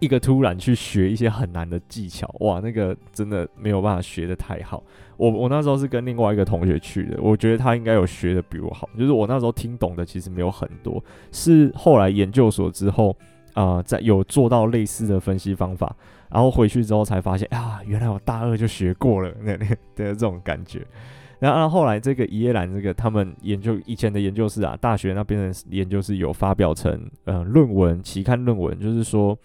[0.00, 4.84] 一个突然去学一些很难的技巧，哇，那个真的没有办法学得太好。
[5.18, 8.88] 我我那时候是跟另外一个同学去的，我觉得他应该有学的比我好。
[8.96, 11.02] 就是我那时候听懂的其实没有很多，
[11.32, 13.10] 是后来研究所之后
[13.52, 15.94] 啊、呃，在有做到类似的分析方法，
[16.30, 20.86] 然后回去之后才发现啊，原来我大二就学过了，那那的这种感觉。
[21.40, 29.36] 然后后来这个一叶兰这个他们研究以前的研究室啊，大学那边的研究室有发表成呃论文期刊论文，就是说。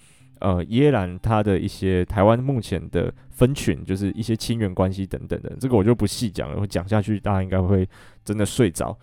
[0.43, 6.57] 呃，耶兰它的一些台湾目前的分群，就是一些亲缘关系等等的，这个我就不细讲了。
[6.59, 7.87] 我讲下去，大家应该会
[8.25, 8.93] 真的睡着。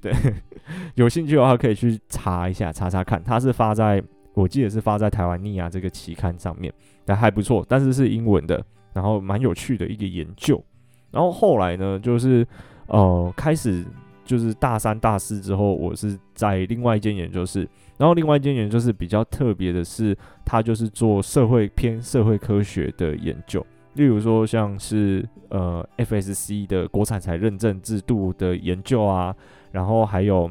[0.00, 0.10] 对，
[0.96, 3.22] 有兴趣的话可以去查一下，查查看。
[3.22, 6.72] 它是发在，我记得是发在台湾尼亚这个期刊上面，
[7.04, 10.64] 但还不错，但是是英文的，然后蛮有趣的一个研究。
[11.10, 12.46] 然后后来呢，就是
[12.86, 13.84] 呃，开始。
[14.26, 17.64] 就是大三、大四之后，我是在另外一间研究室，
[17.98, 29.34] 然后另外一间研究是比较特别的是，它就是做社会偏社会科学的研究，例如说像是呃 FSC 的国产材认证制度的研究啊，
[29.72, 30.50] 然后还有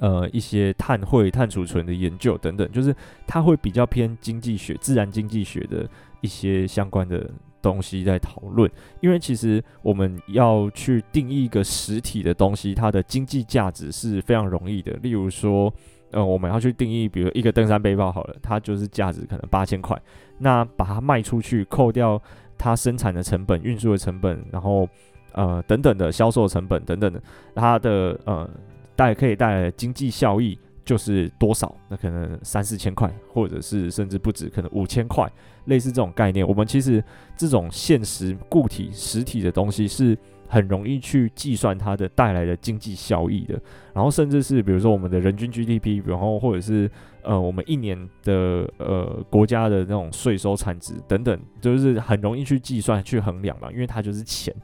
[0.00, 2.94] 呃一些碳汇、碳储存的研究等等，就是
[3.26, 5.88] 它会比较偏经济学、自然经济学的
[6.20, 7.30] 一些相关的。
[7.62, 14.92] 东西在讨论，因为其实我们要去定义一个实体的东西，它的经济价值是非常容易的。
[15.02, 15.72] 例如说，
[16.16, 20.00] 呃，我们要去定义，比如一个登山背包好了，它就是价值可能八千块，
[20.38, 22.20] 那把它卖出去，扣掉
[22.56, 24.88] 它生产的成本、运输的成本，然后
[25.32, 27.22] 呃等等的销售成本等等的，
[27.54, 28.48] 它的呃
[28.96, 30.58] 带可以带来的经济效益。
[30.86, 31.74] 就是多少？
[31.88, 35.28] 那可能三四千块，或者是甚至不止，可能五千块，
[35.64, 36.46] 类似这种概念。
[36.46, 37.02] 我们其实
[37.36, 40.16] 这种现实固体实体的东西是
[40.48, 43.60] 很容易去计算它的带来的经济效益的。
[43.92, 46.90] 然后甚至是比如说我们的人均 GDP，然后或者是
[47.22, 54.54] 呃我们一年的呃国家的那种税收产值等等，就是很容易去计算去衡量嘛，因为它就是钱。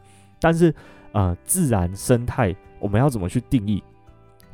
[0.41, 0.75] 但是
[1.13, 3.83] 呃自然生态我们要怎么去定义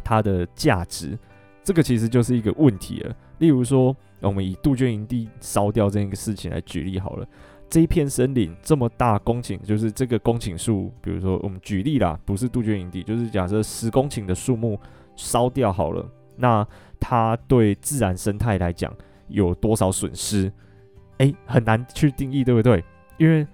[0.05, 1.19] 它的价值？
[1.65, 3.15] 这个其实就是一个问题了。
[3.39, 7.29] 例如说，我们以杜鹃营地烧掉这样一个事情来举例好了。
[7.69, 14.79] 这一片森林这么大公顷，就是这个公顷数，比如说我们举例啦，不是杜鹃营地，就是假设十公顷的树木
[15.17, 16.05] 烧掉好了，
[16.37, 16.67] 那
[16.99, 18.93] 它对自然生态来讲
[19.29, 20.51] 有多少损失？
[21.19, 22.83] 诶，很难去定义，对不对？
[23.17, 23.47] 因为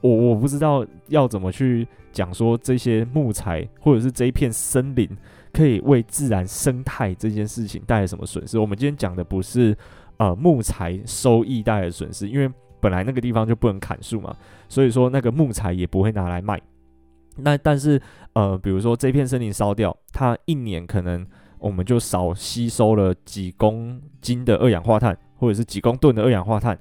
[0.00, 5.08] 我我不知道要怎么去讲说这些木材或者是这一片森林。
[5.52, 8.56] 可以为自然生态这件事情带来什么损失？
[8.56, 9.76] 我们今天讲的不是
[10.16, 12.48] 呃木材收益带来的损失，因为
[12.80, 14.34] 本来那个地方就不能砍树嘛，
[14.68, 16.60] 所以说那个木材也不会拿来卖。
[17.36, 18.00] 那但是
[18.32, 21.26] 呃，比如说这片森林烧掉，它一年可能
[21.58, 26.78] 我们就少吸收了几公斤的二氧化碳，或者是几公吨的二氧化碳。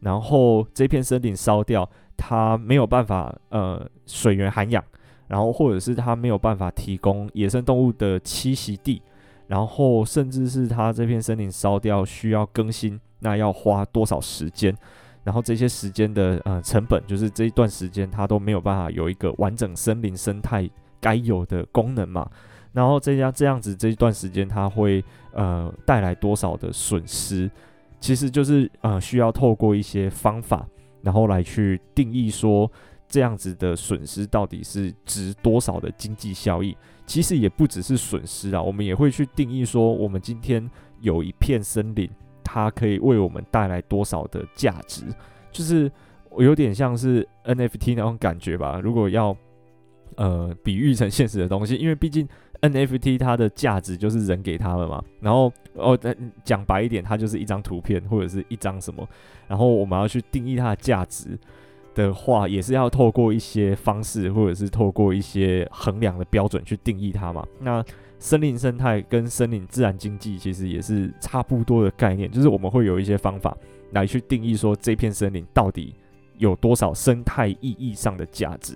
[0.00, 4.82] 然后这片森林烧掉，它没有办法呃水源涵养。
[5.28, 9.00] 然后，或者是它没有办法提供野生动物的栖息地，
[9.46, 14.76] 然后甚至是它这片森林烧掉需要更新，那要花多少时间？
[15.22, 20.68] 然后这些时间的呃成本，就是这一段时间它都没有办法有一个完整森林生态
[21.00, 22.28] 该有的功能嘛。
[22.72, 27.50] 然后这样这样子这一段时间它会呃带来多少的损失？
[28.00, 30.66] 其实就是呃需要透过一些方法，
[31.02, 32.70] 然后来去定义说
[33.08, 36.76] 这样子的损失到底是值多少的经济效益。
[37.06, 42.08] 其实也不只是损失啊，我们也会去定义说我们今天有一片森林。
[42.52, 45.04] 它可以为我们带来多少的价值？
[45.52, 45.90] 就是
[46.38, 48.80] 有点像是 NFT 那种感觉吧。
[48.82, 49.36] 如果要
[50.16, 52.28] 呃比喻成现实的东西，因为毕竟
[52.60, 55.02] NFT 它的价值就是人给它了嘛。
[55.20, 55.98] 然后哦，
[56.42, 59.08] 讲白一点，它就是一张图片或者是一张什么。
[59.46, 61.38] 然后我们要去定义它的价值
[61.94, 67.46] 的话，也是要透过一些方式，或者是透过一些衡量的标准去定义它嘛。
[67.60, 67.84] 那
[68.20, 73.56] 森林生态跟森林自然经济其实也是差不多的概念，就是我们会有一些方法
[73.92, 75.94] 来去定义说这片森林到底
[76.36, 78.74] 有多少生态意义上的价值。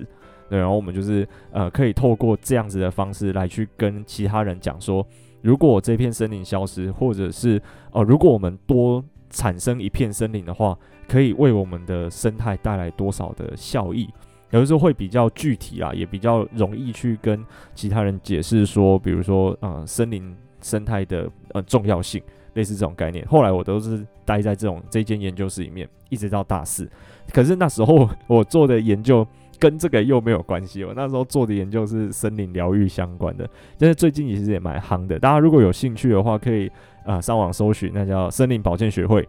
[0.48, 5.06] 对，然后我们就是呃可以透过这样子的方式来去跟其他人讲说，
[5.42, 7.60] 如果这片森林消失，或者是
[7.92, 10.76] 呃如果我们多产生一片森林的话，
[11.06, 14.08] 可以为我们的生态带来多少的效益。
[14.54, 23.26] 有的时候会比较具体啊，也比较容易去跟其他人解释说，比如说，呃，森林生态的呃重要性，类似这种概念。
[23.26, 26.88] 后来我都是待在这种这间研究室里面，一直到大四。
[27.32, 29.26] 可是那时候 我做的研究
[29.58, 33.48] 跟这个又没有关系，我那时候做的研究是森林疗愈相关的。
[33.76, 36.70] 但是最近其实也蛮夯的，大家如果有兴趣的话，可以
[37.04, 39.28] 啊、上网搜寻，那叫森林保健学会，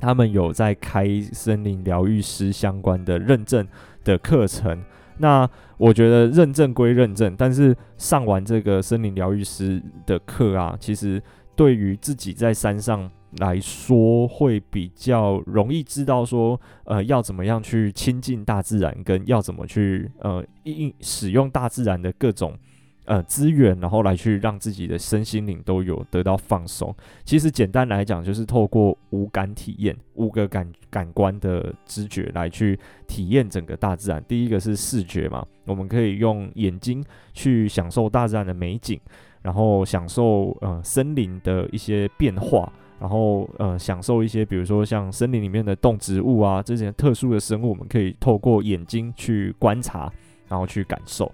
[0.00, 3.64] 他们有在开森林疗愈师相关的认证
[4.04, 4.82] 的课程，
[5.18, 11.22] 那我觉得认证归认证，但是上完这个森林疗愈师的课啊，其实
[11.54, 22.56] 对于自己在山上来说，会比较容易知道说，呃，要怎么样去亲近大自然，跟要怎么去呃应使用大自然的各种。
[23.04, 26.94] 呃，资源，然后来去让自己的身心灵都有得到放松。
[27.24, 34.22] 其实简单来讲，就是透过五感体验，五个感感官的知觉来去体验整个大自然。
[34.28, 39.00] 第一个是视觉嘛，我们可以用眼睛去享受大自然的美景，
[39.42, 50.08] 然后享受呃森林的一些变化，然后呃享受一些比如说像森林里面的动植物啊这些特殊的生物，我们可以透过眼睛去观察，
[50.48, 51.30] 然后去感受。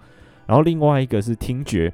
[0.48, 1.92] 然后另外一个是听觉，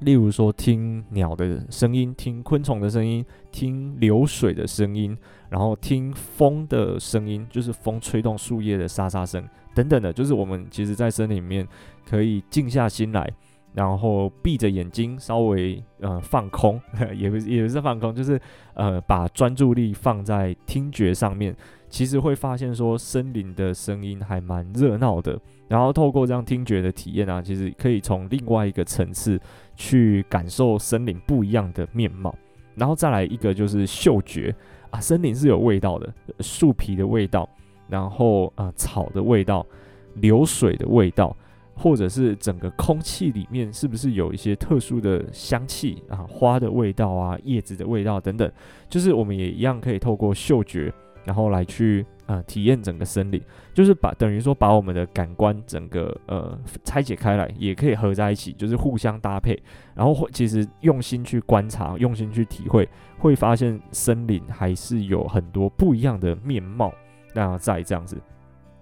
[0.00, 5.16] 例如说听鸟的声音、听昆虫的声音、听流水的声音，
[5.48, 11.64] 然后听风的声音，就是风吹动树叶的沙沙声等等的，就是我们其实在森林里面
[12.04, 13.32] 可以静下心来，
[13.72, 16.80] 然后闭着眼睛，稍微呃放空，
[17.14, 18.40] 也不也不是放空，就是
[18.74, 21.56] 呃把专注力放在听觉上面。
[21.88, 25.40] 其实会发现说，森林的声音还蛮热闹的。
[25.68, 29.40] 然后透过这样听觉的体验啊，其实可以从另外一个层次
[29.74, 32.34] 去感受森林不一样的面貌。
[32.74, 34.54] 然后再来一个就是嗅觉
[34.90, 37.48] 啊，森林是有味道的，树皮的味道，
[37.88, 39.66] 然后啊草的味道，
[40.14, 41.34] 流水的味道，
[41.74, 48.50] 或者是整个空气里面是不是有一些特殊的香气啊，花的味道啊，叶子的味道等等，
[48.88, 50.92] 就是我们也一样可以透过嗅觉。
[51.24, 53.40] 然后来去呃体验整个森林，
[53.72, 59.60] 就是把等于说把我们的感官整个呃拆解开来，也可以合在一起，就是互相搭配。
[59.94, 66.92] 然后会其实用心去观察，用心去体会，会发现森林还是有很多不一样的面貌。
[67.32, 68.16] 那再这样子，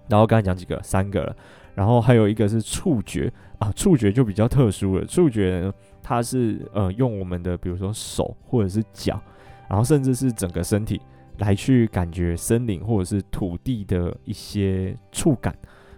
[0.07, 1.35] 然后刚才讲几个，三个了，
[1.73, 5.05] 然后还有一个是触觉啊，触觉就比较特殊了。
[5.05, 9.21] 触觉呢，它是呃用我们的比如说手或者是脚，
[9.69, 11.01] 然后甚至是整个身体。
[11.37, 15.55] 来去感觉森林或者是土地的一些触感，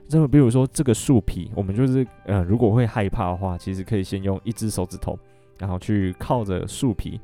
[0.10, 5.17] 那么比如说这个树皮，我们就是呃，如果会害怕的话，其实可以先用一只手指头，
[5.58, 7.19] 然后去靠着树皮，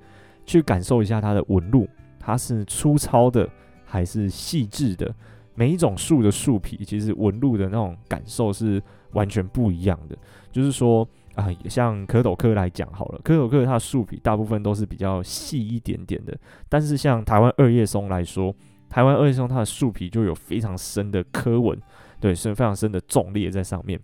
[0.45, 1.87] 去感受一下它的纹路，
[2.19, 3.49] 它是粗糙的
[3.85, 5.13] 还是细致的。
[5.55, 10.17] 每一种树的树皮，其实纹路的那种感受是完全不一样的。
[10.51, 11.07] 就是说。
[11.35, 16.37] 啊，像可斗科来讲好了，可斗科它的树皮大部分都是比较细一点点的，
[16.69, 18.53] 但是像台湾二叶松来说，
[18.87, 21.75] 台湾二叶松它的树皮就有非常深的刻纹，
[22.19, 23.99] 对，是非常深的纵裂在上面。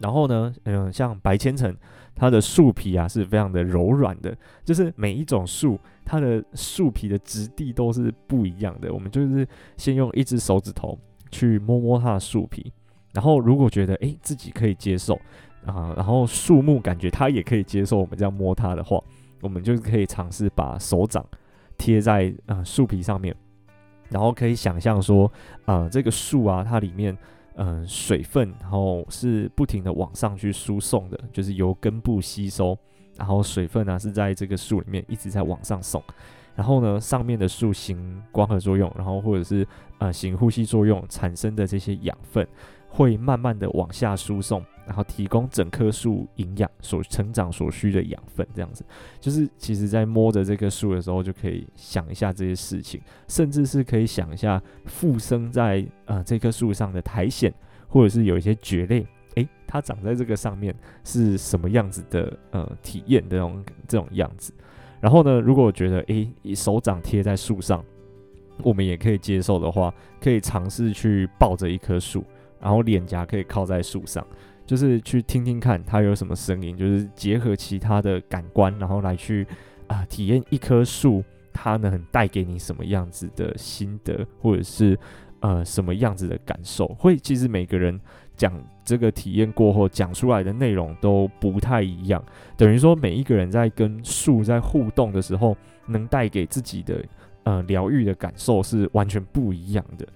[0.00, 1.74] 然后呢，嗯，像白千层，
[2.14, 8.92] 它的树皮啊是非常的柔软的，就是每一种树它的树皮的质地都是不一样的。
[8.92, 9.46] 我们就是
[9.76, 10.98] 先用一只手指头
[11.30, 12.70] 去摸摸它的树皮，
[13.14, 15.18] 然后如果觉得诶自己可以接受。
[15.66, 19.02] 啊，然后树木感觉它也可以接受我们这样摸它的话，
[19.40, 21.24] 我们就可以尝试把手掌
[21.76, 23.34] 贴在呃树皮上面，
[24.08, 25.30] 然后可以想象说，
[25.66, 27.16] 呃，这个树啊，它里面
[27.56, 32.78] 嗯、水分，然后是不停的往上去输送的，就是由根部吸收，
[33.18, 36.02] 然后水分呢、是在这个树里面一直在往上送。
[36.54, 39.66] 然后呢，上面的树行光合作用，然后或者是
[39.98, 42.46] 呃行呼吸作用产生的这些养分，
[42.92, 48.46] 会慢慢的往下输送，然后提供整棵树营养所成长所需的养分。
[48.52, 48.84] 这样子，
[49.20, 57.52] 就是其实在摸着这棵树的时候，就可以想一下这些事情，甚至是可以想一下附生在呃这棵树上的苔藓，
[57.88, 60.74] 或者是有一些蕨类，诶，它长在这个上面
[61.04, 64.52] 是什么样子的呃体验的这种这种样子。
[65.00, 67.82] 然后呢，如果我觉得诶，手掌贴在树上，
[68.62, 72.22] 我们也可以接受的话，可以尝试去抱着一棵树，
[72.60, 74.26] 然后脸颊可以靠在树上，
[74.66, 79.46] 就是去听听看它有什么声音，就是结合其他的感官，然后来去
[79.86, 84.98] 啊、体验一棵树它能带给你什么样子的心得，或者是
[85.40, 86.86] 呃什么样子的感受。
[86.98, 87.98] 会其实每个人。
[88.36, 88.50] 讲
[88.82, 92.24] 这个体验过后，讲出来的内容都不太一样，
[92.56, 95.54] 等于说每一个人在跟树在互动的时候，
[95.84, 97.04] 能带给自己的
[97.42, 100.08] 呃疗愈的感受是完全不一样的。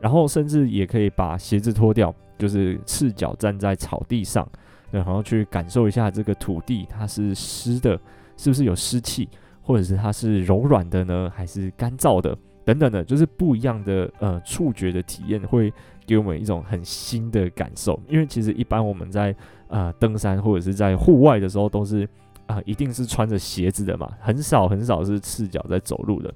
[0.00, 4.48] 然后甚至也可以把鞋子脱掉，就是赤脚站在草地上，
[4.90, 7.98] 然后去感受一下这个土地它是湿的，
[8.36, 9.28] 是不是有湿气，
[9.62, 12.36] 或者是它是柔软的呢，还是干燥的？
[12.64, 15.72] 等等的，就是不一样的呃触觉的体验，会
[16.06, 18.00] 给我们一种很新的感受。
[18.08, 19.34] 因为其实一般我们在
[19.68, 22.08] 呃登山或者是在户外的时候，都是
[22.46, 26.32] 啊、一定是穿着鞋子的嘛，很少很少是赤脚在走路的。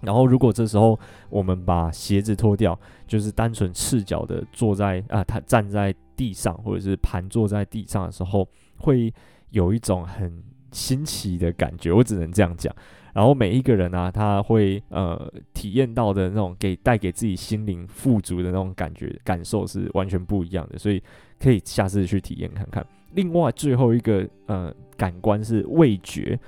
[0.00, 0.98] 然后如果这时候
[1.28, 8.48] 我们把鞋子脱掉，就是单纯赤脚的坐在啊，他、站在地上或者是盘坐在地上的时候，
[8.78, 9.12] 会
[9.50, 10.42] 有一种很
[10.72, 11.92] 新奇的感觉。
[11.92, 12.74] 我只能这样讲。
[13.12, 21.02] 然后每一个人啊，他会呃体验到的那种给带给自己心灵富足的那种感觉感受是完全不一样的，所以
[21.40, 22.86] 可以下次去体验看看。
[23.14, 26.38] 另外最后一个呃感官是味觉，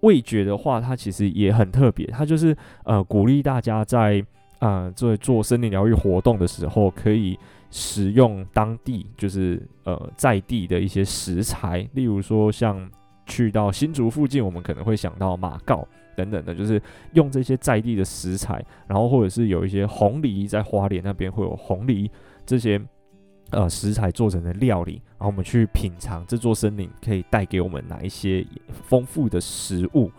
[0.00, 4.24] 味觉的话，它其实也很特别，它就是呃鼓励大家在
[4.60, 7.38] 呃做做森林疗愈活动的时候，可以
[7.70, 12.88] 使用当地就是呃在地的一些食材，例如说像
[13.26, 15.86] 去到新竹附近，我们可能会想到马告。
[16.16, 16.82] 等等的，就是
[17.12, 22.10] 用这些在地的食材，然后或者是有一些红梨，在花莲那边会有红梨
[22.44, 22.76] 这些
[23.50, 28.44] 呃食材做成的料理，然后我们去品尝这座森林可以带给我们哪一些
[28.88, 30.10] 丰富的食物，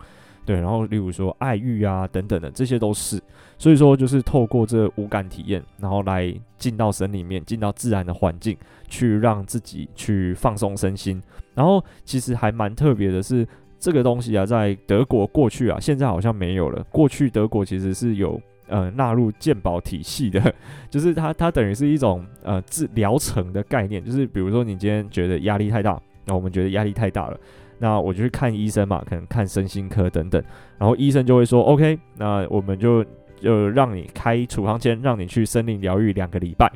[0.44, 3.20] 对，然后例如说爱玉啊等等的，这些都是，
[3.58, 8.56] 所以说就是透过这五感体验，然后来进到森林里面，进到自然的环境，
[8.88, 11.22] 去让自己去放松身心，
[11.54, 13.46] 然后其实还蛮特别的是。
[13.82, 16.84] 这个东西啊，在德国过去啊，现在好像没有了。
[16.90, 18.38] 过去德国其实是有
[18.70, 20.54] 呃纳入健保体系的，
[20.88, 27.38] 就是它它等于是一种呃治疗程的概念，就是比如说你今天觉得压力太大，那我们觉得压力太大了，
[27.78, 30.42] 那我就去看医生嘛，可能看身心科等等，
[30.78, 33.04] 然后医生就会说 OK，那我们就
[33.40, 36.72] 就让你开处方箋，让你去森林疗愈两个礼拜。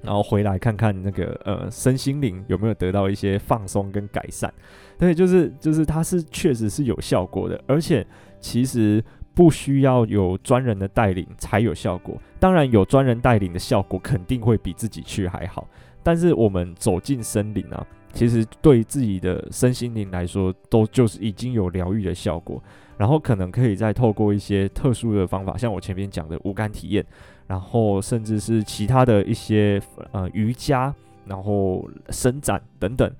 [0.00, 4.48] 然后回来看看那个呃身心灵有没有得到一些放松跟改善，
[4.96, 8.06] 对，就是就是它是确实是有效果的，而且
[8.38, 9.02] 其实
[9.38, 12.20] 不需要有专人的带领才有效果。
[12.40, 15.64] 当然有专人带领的效果肯定会比自己去还好，
[16.02, 22.60] 但是我们走进森林啊，其实对自己的身心灵来说都就是已经有疗愈的效果，
[22.96, 27.06] 然后可能可以再透过一些特殊的方法，像我前面讲的五感体验。
[27.46, 29.80] 然后甚至是其他的一些
[30.10, 30.92] 呃瑜伽，
[31.24, 33.10] 然后伸展等等，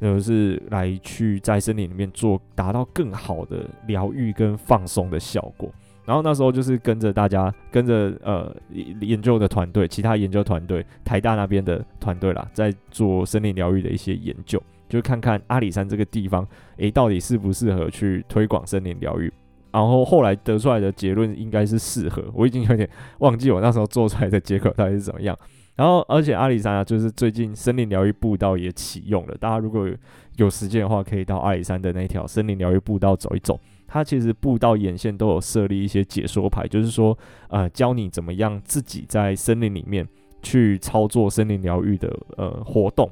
[0.00, 5.70] 就是来去在森林里面做，达到更好的疗愈跟放松的效果。
[6.04, 8.54] 然后那时候就是跟着大家，跟着呃
[9.00, 19.30] 研究的团队，其他研究团队，台大那边的团队啦，在做森林疗愈的一些研究，就看看阿里山这个地方，诶，到底适不适合去推广森林疗愈。
[19.70, 22.88] 然后后来得出来的结论应该是适合，我已经有点
[23.18, 25.38] 忘记我那时候做出来的结果到底是怎么样。
[25.78, 29.88] 然后而且阿里山啊，就是最近森林疗愈步道也启用了，大家如果
[30.36, 33.58] 有时间的话，可以到阿里山的那条森林疗愈步道走一走。
[33.86, 37.16] 它其实步道沿线都有设立一些解说牌，就是说
[37.48, 40.06] 呃教你怎么样自己在森林里面
[40.42, 43.08] 去操作森林疗愈的呃活动。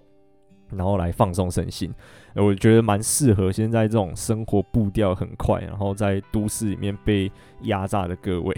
[0.73, 1.95] 然后来放松身心，
[2.35, 7.31] 我觉得蛮适合现在这种生活步调很快，然后在都市里面被
[7.63, 8.53] 压榨的各位，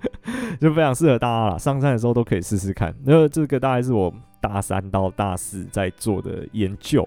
[0.60, 1.58] 就非常适合大家啦。
[1.58, 2.94] 上山的时候都可以试试看。
[3.04, 7.06] 那这个大概是我大三到大四在做的研究，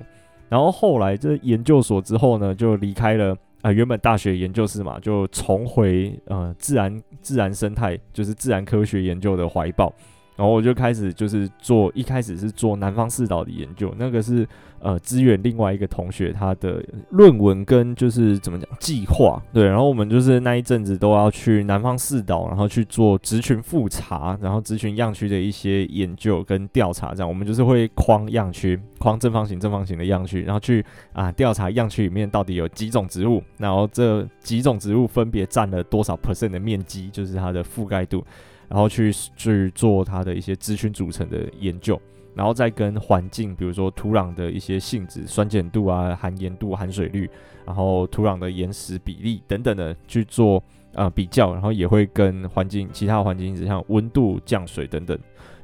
[0.50, 9.94] 然后后来这研究所之后呢，就离开了啊原本大学研究室嘛，就重回呃自然自然生态，就是自然科学研究的怀抱。
[10.40, 14.48] 然后我就开始就是做，一开始是做南方四岛的研究，那个是
[14.80, 30.82] 呃支援另外一个同学他的论文跟就是怎么讲计划，对，然后我们就是那一阵子都要去南方四岛，然后去做植群复查，然后植群样区的一些研究跟调查，这样我们就是会框样区，框正方形正方形的样区，然后去
[31.12, 38.24] 啊调查样区里面到底有几种植物，然后这几种植物分别占了多少 percent 的面积，就是它的覆盖度。
[38.70, 42.00] 然后去去做它的一些资讯组成的研究，
[42.36, 47.30] 然后再跟环境，比如说土壤的一些性质、酸碱度啊、含盐度、含水率，
[47.66, 50.64] 然后土壤的岩石比例等等的去做
[50.94, 55.18] 呃比较，然后也会跟环境其他环境像温度、降水等等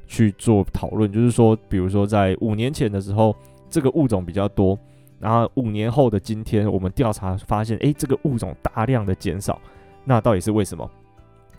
[0.07, 1.11] 去做讨论。
[1.11, 3.35] 就是说，比如说在五年前的时候，
[3.69, 4.77] 这个物种比较多，
[5.19, 9.61] 然后五年后的今天，我们调查发现，诶，这个物种大量的减少，
[10.03, 10.89] 那到底是为什么？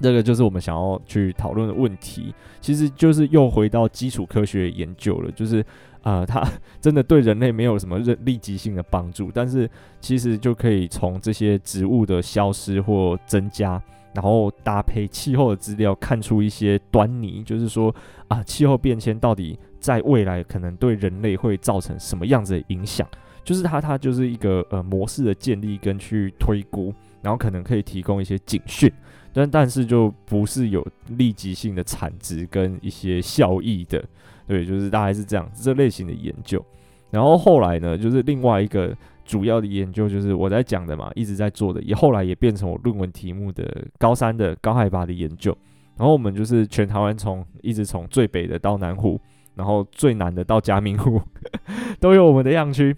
[0.01, 5.65] 这个就是我们想要去讨论的问题，其实就是又回到基础科学研究了，就是
[6.03, 6.47] 啊、 它
[6.81, 9.69] 真的对人类没有什么立即性的帮助，但是
[10.01, 13.83] 其实就可以从这些植物的消失或增加，
[14.15, 17.93] 然后搭配气候的资料，看出一些端倪，就是说
[18.29, 23.09] 啊，气候变迁到底在未来可能对人类会造成什么样子的影响，
[23.43, 28.93] 就是它它就是一个呃模式的建立跟去推估，然后可能可以提供一些警讯。
[29.37, 34.03] 但但是就不是有立即性的产值跟一些效益的，
[34.47, 36.65] 对，就是大概是这样这类型的研究。
[37.11, 45.55] 然后后来呢，就是另外一个主要的研究，就是我在讲的嘛，一直在做的，也后来也变成我论文题目的高山的高海拔的研究。
[45.99, 49.21] 然后我们就是全台湾从一直从最北的到南湖，
[49.55, 51.21] 然后最南的到嘉明湖，
[52.01, 52.97] 都有我们的样区。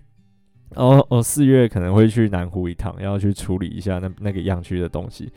[0.74, 5.32] 然后我四月可能会去南湖一趟，要去处理一下那那个样区的东西。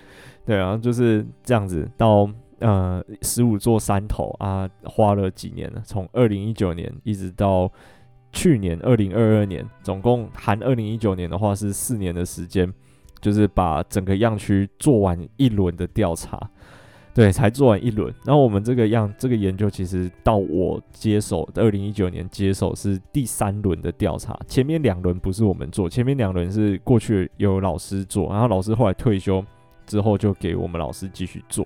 [0.46, 2.30] 对，然后就是这样子到
[2.60, 7.72] 呃十五座山头啊，花了几年了，从二零一九年一直到
[8.32, 12.72] 去年二零二二年，总共含二零一九年的话是四年的时间，
[13.20, 16.50] 就是把整个样区做完一轮的调查，
[17.14, 18.14] 对，才做完一轮。
[18.24, 29.44] 然后我们这个样这个研究其实到我接手二零一九年接手是第三轮的调查，前面两轮不是我们做，前面两轮是过去有老师做，然后老师后来退休。
[29.88, 31.66] 之后就给我们老师继续做，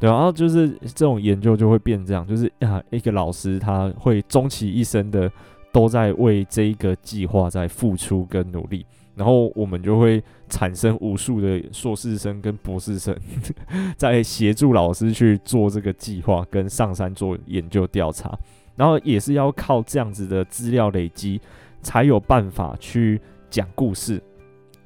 [0.00, 5.30] 对，然后就是这种研究就会变这样，就是啊，一个老师他会终其一生的
[5.70, 8.86] 都在为这一个计划在付出跟努力，
[9.18, 13.14] 然后我们就会产生无数的硕士生跟博士生
[13.98, 18.38] 在协助老师去做这个计划，跟上山做研究调查，
[18.76, 21.40] 然后也是要靠这样子的资料累积，
[21.82, 24.22] 才有办法去讲故事，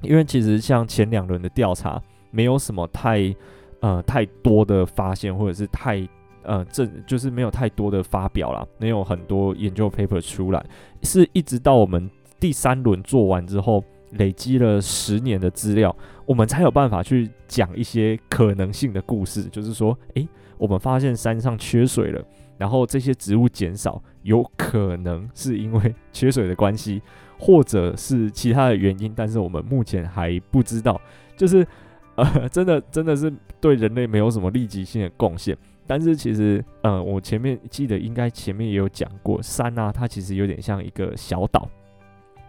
[0.01, 2.01] 因为其实像前两轮的调查。
[2.35, 3.31] 没有什么太
[3.79, 6.03] 呃太多的发现，或者是太
[6.41, 10.65] 呃正，就是没有太多的发表啦，没有很多研究 paper 出来，
[11.03, 12.09] 是一直到我们
[12.39, 13.83] 第三轮做完之后，
[14.13, 15.95] 累积了十年的资料，
[16.25, 22.23] 我们才有办法去讲一些可能性的故事，就是说，诶，我们发现山上缺水了，
[22.57, 27.01] 然后这些植物减少，有可能是因为缺水的关系，
[27.37, 30.99] 或者是其他的原因，但是我们目前还不知道，
[31.35, 31.65] 就是。
[32.15, 35.57] 呃，真的真的是对人类没有什么立即性的贡献，
[35.87, 41.67] 但是其实，呃，我前面记得应该前面也有讲过，山啊，它其实有点像一个小岛，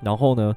[0.02, 0.54] 然后呢，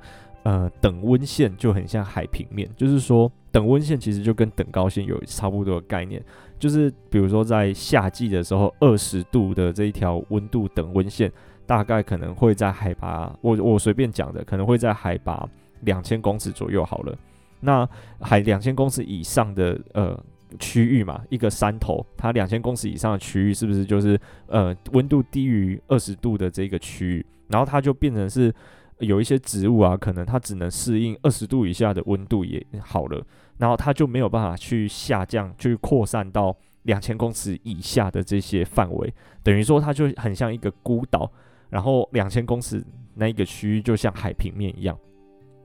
[0.48, 6.24] 呃，等温线就很像海平面，就是说，等温线其实就跟等高线有差不多的概念，
[6.58, 11.30] 就是比如说在夏季的时候，二十度的这一条温度等温线，
[11.66, 15.46] 大概可能会在海拔，我我随便讲的，可能会在海拔
[15.82, 17.14] 两千公尺左右好了。
[17.60, 17.86] 那
[18.22, 20.18] 海两千公尺以上的呃
[20.60, 27.26] 区域嘛，一个山头，它两千公尺以上的区域是不是就是呃温度低于二十度的这个区域？
[27.50, 28.54] 然后它就变成是
[29.00, 33.24] 有一些植物啊，可能它只能适应二十度以下的温度也好了，
[33.58, 41.32] 然后它就没有办法去下降，去扩散到两千公尺以下的这些范围，等于说它就很像一个孤岛，
[41.70, 42.84] 然后两千公尺
[43.16, 44.98] 那一个区域就像海平面一样。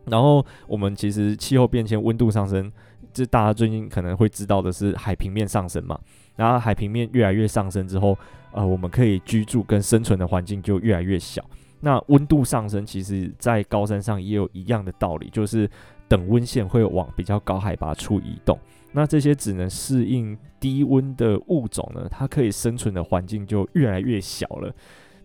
[0.06, 2.70] 然后我们其实气候变迁、温度上升，
[3.12, 5.98] 这大家最近可能会知道的是海平面上升嘛。
[6.34, 8.18] 然后海平面越来越上升之后，
[8.52, 11.44] 呃，我们可以居住跟生存的环境就越来越小。
[11.82, 15.68] 那温度上升，其实在高山上也有一样的道理，就是
[16.08, 18.58] 等温线会往比较高海拔处移动。
[18.92, 24.72] 那这些只能适应低温的物种呢，它可以生存的环境就越来越小了。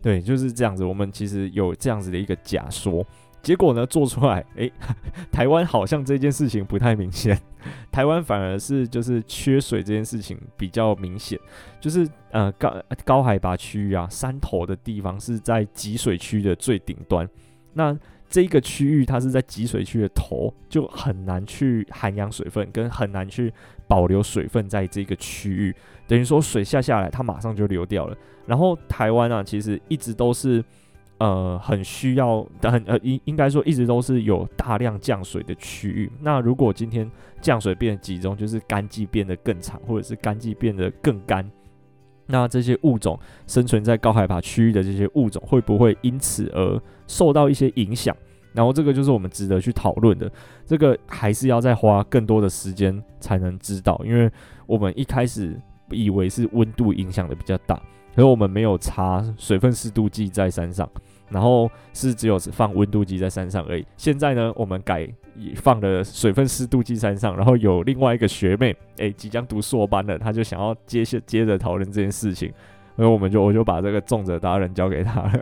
[0.02, 0.84] 对，就是这样子。
[0.84, 3.06] 我们其实有这样子的一个假说。
[3.48, 4.70] 结果呢，做出来，诶，
[5.32, 7.40] 台湾好像这件事情不太明显，
[7.90, 11.40] 台湾反而是就是缺水这件事情比较明显，
[11.80, 12.76] 就是呃高
[13.06, 17.26] 高海拔区域啊，山头的地方是在集水区的最顶端，
[17.72, 23.54] 那这个区域它是在集水区的头，就很难去涵养水分，跟很难去
[23.88, 25.74] 保留水分在这个区域，
[26.06, 28.18] 等于说水下下来，它马上就流掉了。
[28.46, 30.62] 然后台湾啊，其实一直都是。
[31.20, 36.12] 呃，很需要，很呃，应应该说一直都是有大量降水的区域。
[36.22, 37.10] 那如果今天
[37.42, 41.50] 降水变得集中，就是干季变得更长，或者是干季变得更干，
[42.28, 48.16] 那这些物种生存在高海拔区域的这些物种，会不会因此而受到一些影响？
[48.54, 50.32] 然后这个就是我们值得去讨论的。
[50.66, 54.30] 这个还是要再花更多的时间才能知道，因为
[54.66, 55.60] 我们一开始
[55.90, 57.82] 以为是温度影响的比较大。
[58.18, 60.90] 所以我们没有插水分湿度计在山上，
[61.30, 63.86] 然后是只有放温度计在山上而已。
[63.96, 65.08] 现在呢，我们改
[65.58, 72.52] 放了水分湿度计山上，然后有另外一个学妹，诶，即将读硕班了，她就想要接下接着讨论这件事情，
[72.96, 75.40] 所以我们就我就把这个重者大人交给她了。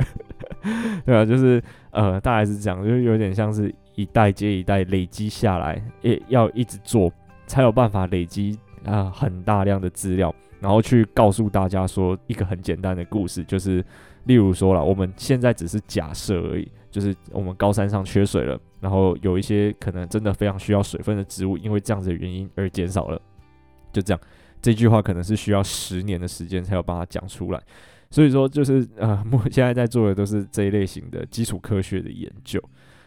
[1.06, 7.10] 对啊，就是呃，大概是这样，就是有点像是一代接一代累积下来，也要一直做，
[7.48, 10.36] 才有办法累积啊、很大量的资料。
[10.60, 13.84] 然后去告诉大家说一个很简单的故事，就是
[14.26, 23.22] 例如说了，我们现在只是假设而已，就是我们高山上缺水了，然后有一些可能真的非常需要水分的植物，因为这样子的原因而减少了，
[23.92, 24.20] 就这样。
[24.62, 27.62] 这句话可能是需要十年的时间才有办法讲出来，
[28.10, 32.60] 所以说就是呃，目现在在做的都是这一类型的基础科学的研究。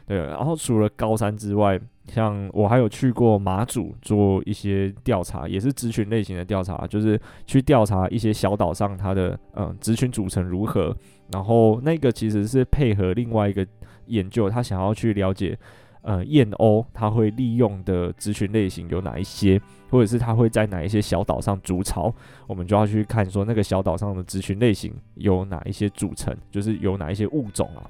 [0.06, 1.80] 对，然后除了高山之外，
[2.12, 10.96] 像我还有去过马祖做一些调查，也是质群类型的调查，就是去调查一些小岛上它的嗯质群组成如何。
[11.32, 13.66] 然后那个其实是配合另外一个
[14.06, 15.58] 研究，他想要去了解
[16.00, 22.10] 呃燕鸥它会利用的质群类型有哪一些，或者是它会在哪一些小岛上筑巢，
[22.46, 27.84] 我们就要去看说那个小岛上的质群类型有哪一些组成，就是有哪一些物种啊。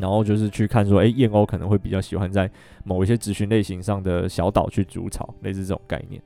[0.00, 2.50] 然后就是去看说，诶，燕鸥可能会比较喜欢在
[2.84, 6.20] 某一些质群类型上的小岛去筑巢，类似这种概念。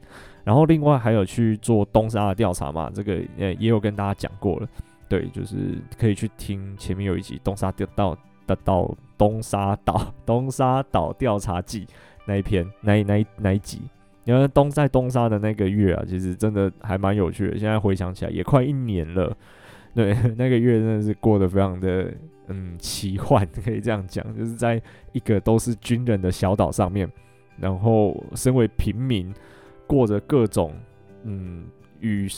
[0.45, 4.69] 然后另外还有去做东沙的调查嘛，这个呃也有跟大家讲过了，
[5.09, 8.17] 对，就是可以去听前面有一集东沙调到
[8.47, 11.87] 的到东沙岛东沙岛调查记
[12.27, 13.81] 那一篇那一那一那一集，
[14.25, 17.59] 因为东在东沙的那个月啊，其实真的还蛮有趣的。
[17.59, 19.35] 现在回想起来也快一年了，
[19.95, 22.13] 对，那个月真的是过得非常的。
[22.49, 24.81] 嗯，奇幻 可以这样讲，就是在
[25.13, 27.11] 一个都是军人的小岛上面，
[27.59, 29.33] 然后身为平民，
[29.87, 30.73] 过着各种
[31.23, 31.65] 嗯
[32.01, 32.29] 与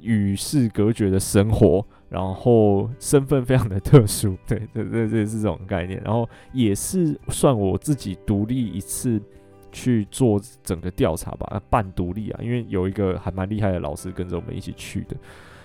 [0.00, 9.22] 与世隔绝的生活，然后身份非常的特殊，对这这，这是这种概念，然后也是算我自己独立一次
[9.70, 15.16] 去做整个调查吧，半独立啊，因为有一个还蛮厉害的老师跟着我们一起去的。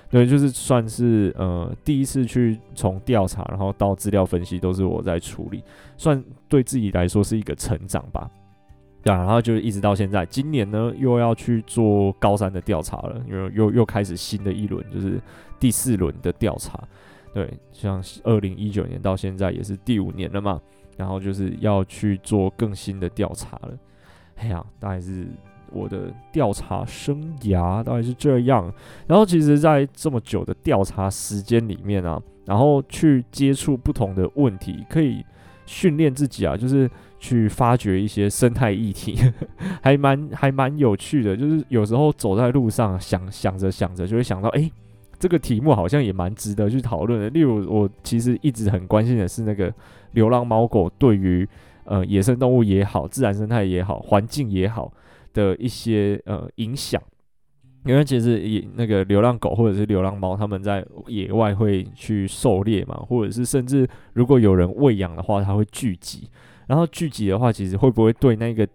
[0.10, 5.62] 对，就是算是呃第一次去从调查，然后到资料分析都是我在处理，
[5.98, 8.30] 算对自己来说是一个成长吧。
[9.04, 15.22] 对，然后就一直到现在，今年呢又要去做高三的调查了，因为又又开始新的一轮，就是
[15.60, 16.82] 第四轮的调查。
[17.34, 20.62] 对，像二零一九年到现在也是第五年了嘛，
[20.96, 23.78] 然后就是要去做更新的调查了。
[24.38, 25.28] 哎呀，大概是。
[25.72, 28.72] 我的调查生涯大概是这样，
[29.08, 35.24] 然后其实，在这么久的调查时间里面啊，然后去接触不同的问题，可以
[35.66, 36.90] 训练自己啊，就是
[37.20, 39.18] 去发掘一些生态议题，
[39.82, 41.36] 还蛮还蛮有趣的。
[41.36, 44.72] 就是有时候走在路上，想想着想着，就会想到，诶，
[45.20, 47.30] 这个题目好像也蛮值得去讨论的。
[47.32, 49.74] 例如，我其实一直很关心的是那个
[50.12, 51.48] 流浪猫狗对于
[51.84, 54.92] 呃野生动物也好，自然生态也好，环境也好。
[55.38, 57.00] 的一些呃影响，
[57.86, 66.28] 因为其实也那个流浪狗或者是流浪猫，他们在野外会去狩猎嘛，或者是甚至如果有人喂养的话，它会聚集，
[66.66, 68.68] 然后聚集的话，其实会不会对那个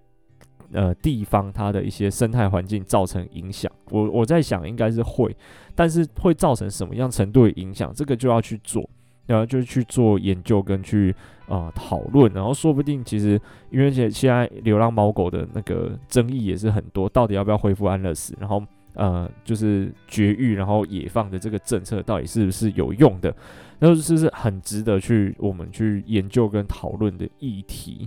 [0.72, 3.70] 呃地方它的一些生态环境造成影响？
[3.90, 5.36] 我我在想应该是会，
[5.74, 8.88] 但是会造成什么样程度的影响，这个就要去做。
[9.32, 11.14] 然后就去做研究跟去
[11.48, 18.62] 啊讨论，然后说不定其实因为现现在流浪猫狗的那个争议也是很多，到底要不要恢复安乐死，然后
[18.94, 23.34] 呃就是绝育，然后野放的这个政策到底是不是有用的，
[23.78, 28.06] 那就是是很值得去我们去研究跟讨论的议题。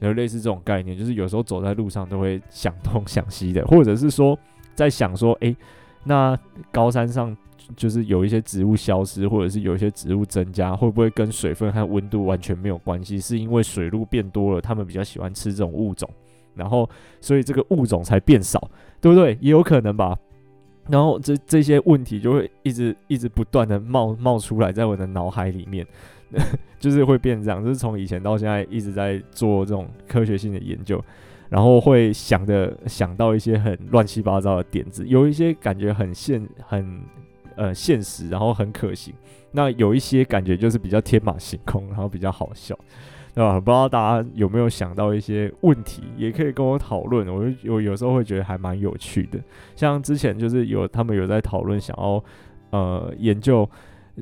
[0.00, 4.36] 然后类似这种概念，就是有时候走在路上都会想东 想西的，或者是说
[4.74, 5.56] 在想说，诶。
[6.06, 6.38] 那
[6.70, 7.34] 高山上
[7.76, 13.18] 就是有一些植物消失，或者是有一些植物增加，会不会跟水分和温度完全没有关系？
[13.18, 16.08] 是因为水路变多了，他们比较喜欢吃这种物种，
[16.54, 16.88] 然后
[17.20, 19.36] 所以这个物种才变少，对不对？
[19.40, 20.16] 也有可能吧。
[20.88, 25.86] 然后这这些问题就会一直一直不断的冒冒出来，在我的脑海里面，
[26.78, 31.02] 就是会变这样，就是从以前到现在一直在做这种科学性的研究。
[31.50, 37.00] 然后会想的想到一些很乱七八糟的点子，有一些感觉很现很
[37.56, 39.14] 呃现实，然后很可行。
[39.52, 42.78] 那有一些感觉就是比较天马行空，然后比较好笑，
[43.34, 43.60] 对吧？
[43.60, 47.26] 不知道大家有没有想到一些问题，也可以跟我讨论。
[47.28, 49.38] 我就我有时候会觉得还蛮有趣的。
[49.76, 52.22] 像之前就是有他们有在讨论，想要
[52.70, 53.68] 呃研究。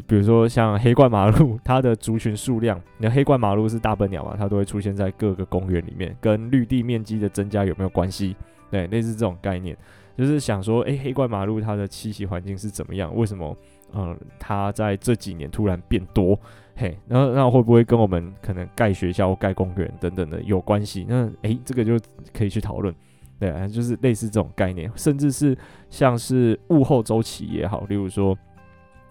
[0.06, 8.34] 比如说像黑冠马路，它的族群数量，那黑冠马路是大笨鸟嘛，它都会出现在各个公园里面，跟绿地面积的增加有没有关系？
[8.70, 9.76] 对，类似这种概念，
[10.16, 13.14] 就是想说，诶、黑怪马路它的栖息环境是怎么样？
[13.16, 13.56] 为什么，
[13.94, 16.38] 嗯，它在这几年突然变多？
[16.74, 21.06] 嘿，然后那会不会跟我们可能盖学校、盖公园等等的有关系？
[21.08, 21.98] 那诶、这个就
[22.32, 22.94] 可以去讨论，
[23.38, 25.56] 对啊，就是类似这种概念，甚至是
[25.90, 28.36] 像是物候周期也好，例如说。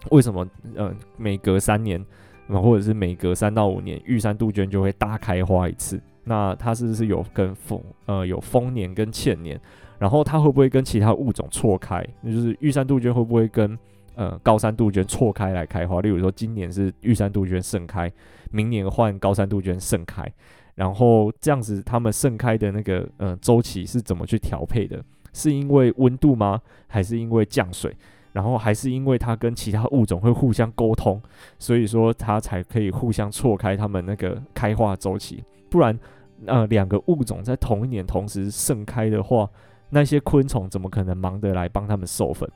[0.10, 0.44] 为什么
[0.76, 2.04] 呃每隔三年，
[2.48, 6.02] 或者是每隔三到五年，玉山杜鹃就会大开花一次？
[6.24, 9.62] 那它是不是有跟丰呃有丰年跟欠年？
[10.02, 12.04] 然后它会不会跟其他物种错开？
[12.22, 13.78] 那就是玉山杜鹃会不会跟
[14.16, 16.02] 呃高山杜鹃错开来开花？
[16.02, 18.12] 例如说今年是玉山杜鹃盛开，
[18.50, 20.26] 明年换高山杜鹃盛开，
[20.74, 25.06] 然后这样子它们盛开的那个呃周期是怎么去调配的？
[25.34, 26.60] 是因为温度吗？
[26.88, 27.96] 还是因为降水？
[28.34, 31.22] 然后还是因为它跟其他物种会互相沟通，
[31.60, 35.44] 所以说它才可以互相错开它们那个开花周期。
[35.70, 36.00] 不然，
[36.48, 39.48] 呃，两个物种在同一年同时盛开的话，
[39.92, 42.50] 那些昆虫怎么可能忙得来帮他们授粉？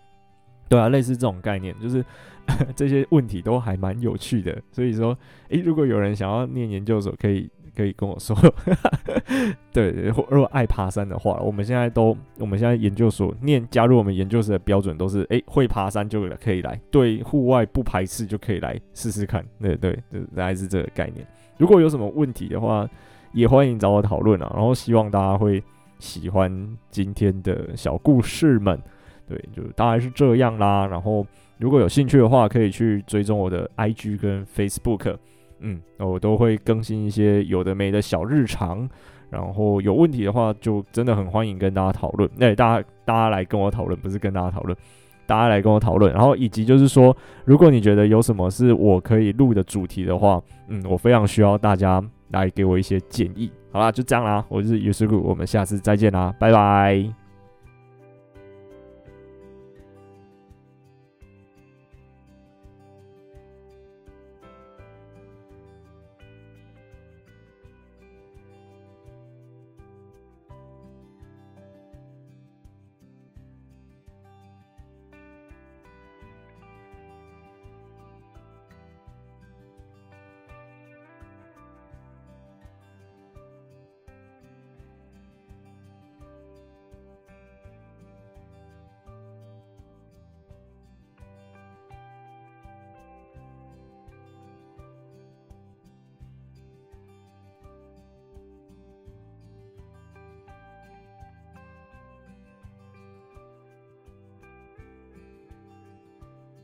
[0.67, 2.03] 对啊，类似这种概念，就是
[2.75, 4.59] 这些问题都还蛮有趣的。
[4.71, 5.15] 所以说，
[5.49, 7.47] 诶，如果有人想要念研究所，可以。
[7.75, 8.33] 可以跟我说，
[9.73, 9.91] 对，
[10.29, 21.27] 如果爱爬山的话，我们现在都，我们现在研究所念加入我们研究所的标准都是，诶，会爬山就可以来，对户外不排斥就可以来试试看，对对，对，大概是这个概念。
[21.57, 22.89] 如果有什么问题的话，
[23.33, 24.49] 也欢迎找我讨论啊。
[24.55, 25.61] 然后希望大家会
[25.99, 28.79] 喜欢今天的小故事们，
[29.27, 30.85] 对，就大概是这样啦。
[30.85, 31.25] 然后
[31.57, 35.15] 如果有兴趣的话，可以去追踪我的 IG 跟 Facebook。
[35.59, 38.87] 嗯，我都会更新一些有的没的小日常，
[39.29, 42.29] 然后有问题的话，就真的很欢迎跟大家讨论。
[42.35, 44.77] 那、大家大家来跟我讨论，不是跟大家讨论，
[45.25, 46.13] 大家来跟我讨论。
[46.13, 47.15] 然后以及就是说，
[47.45, 52.03] 如果你觉得有什么是我可以录的主题的话，嗯，我非常需要大家
[52.39, 53.51] 来给我一些建议。
[53.71, 57.24] 好啦，就这样啦，我是尤师傅，我们下次再见啦，拜拜。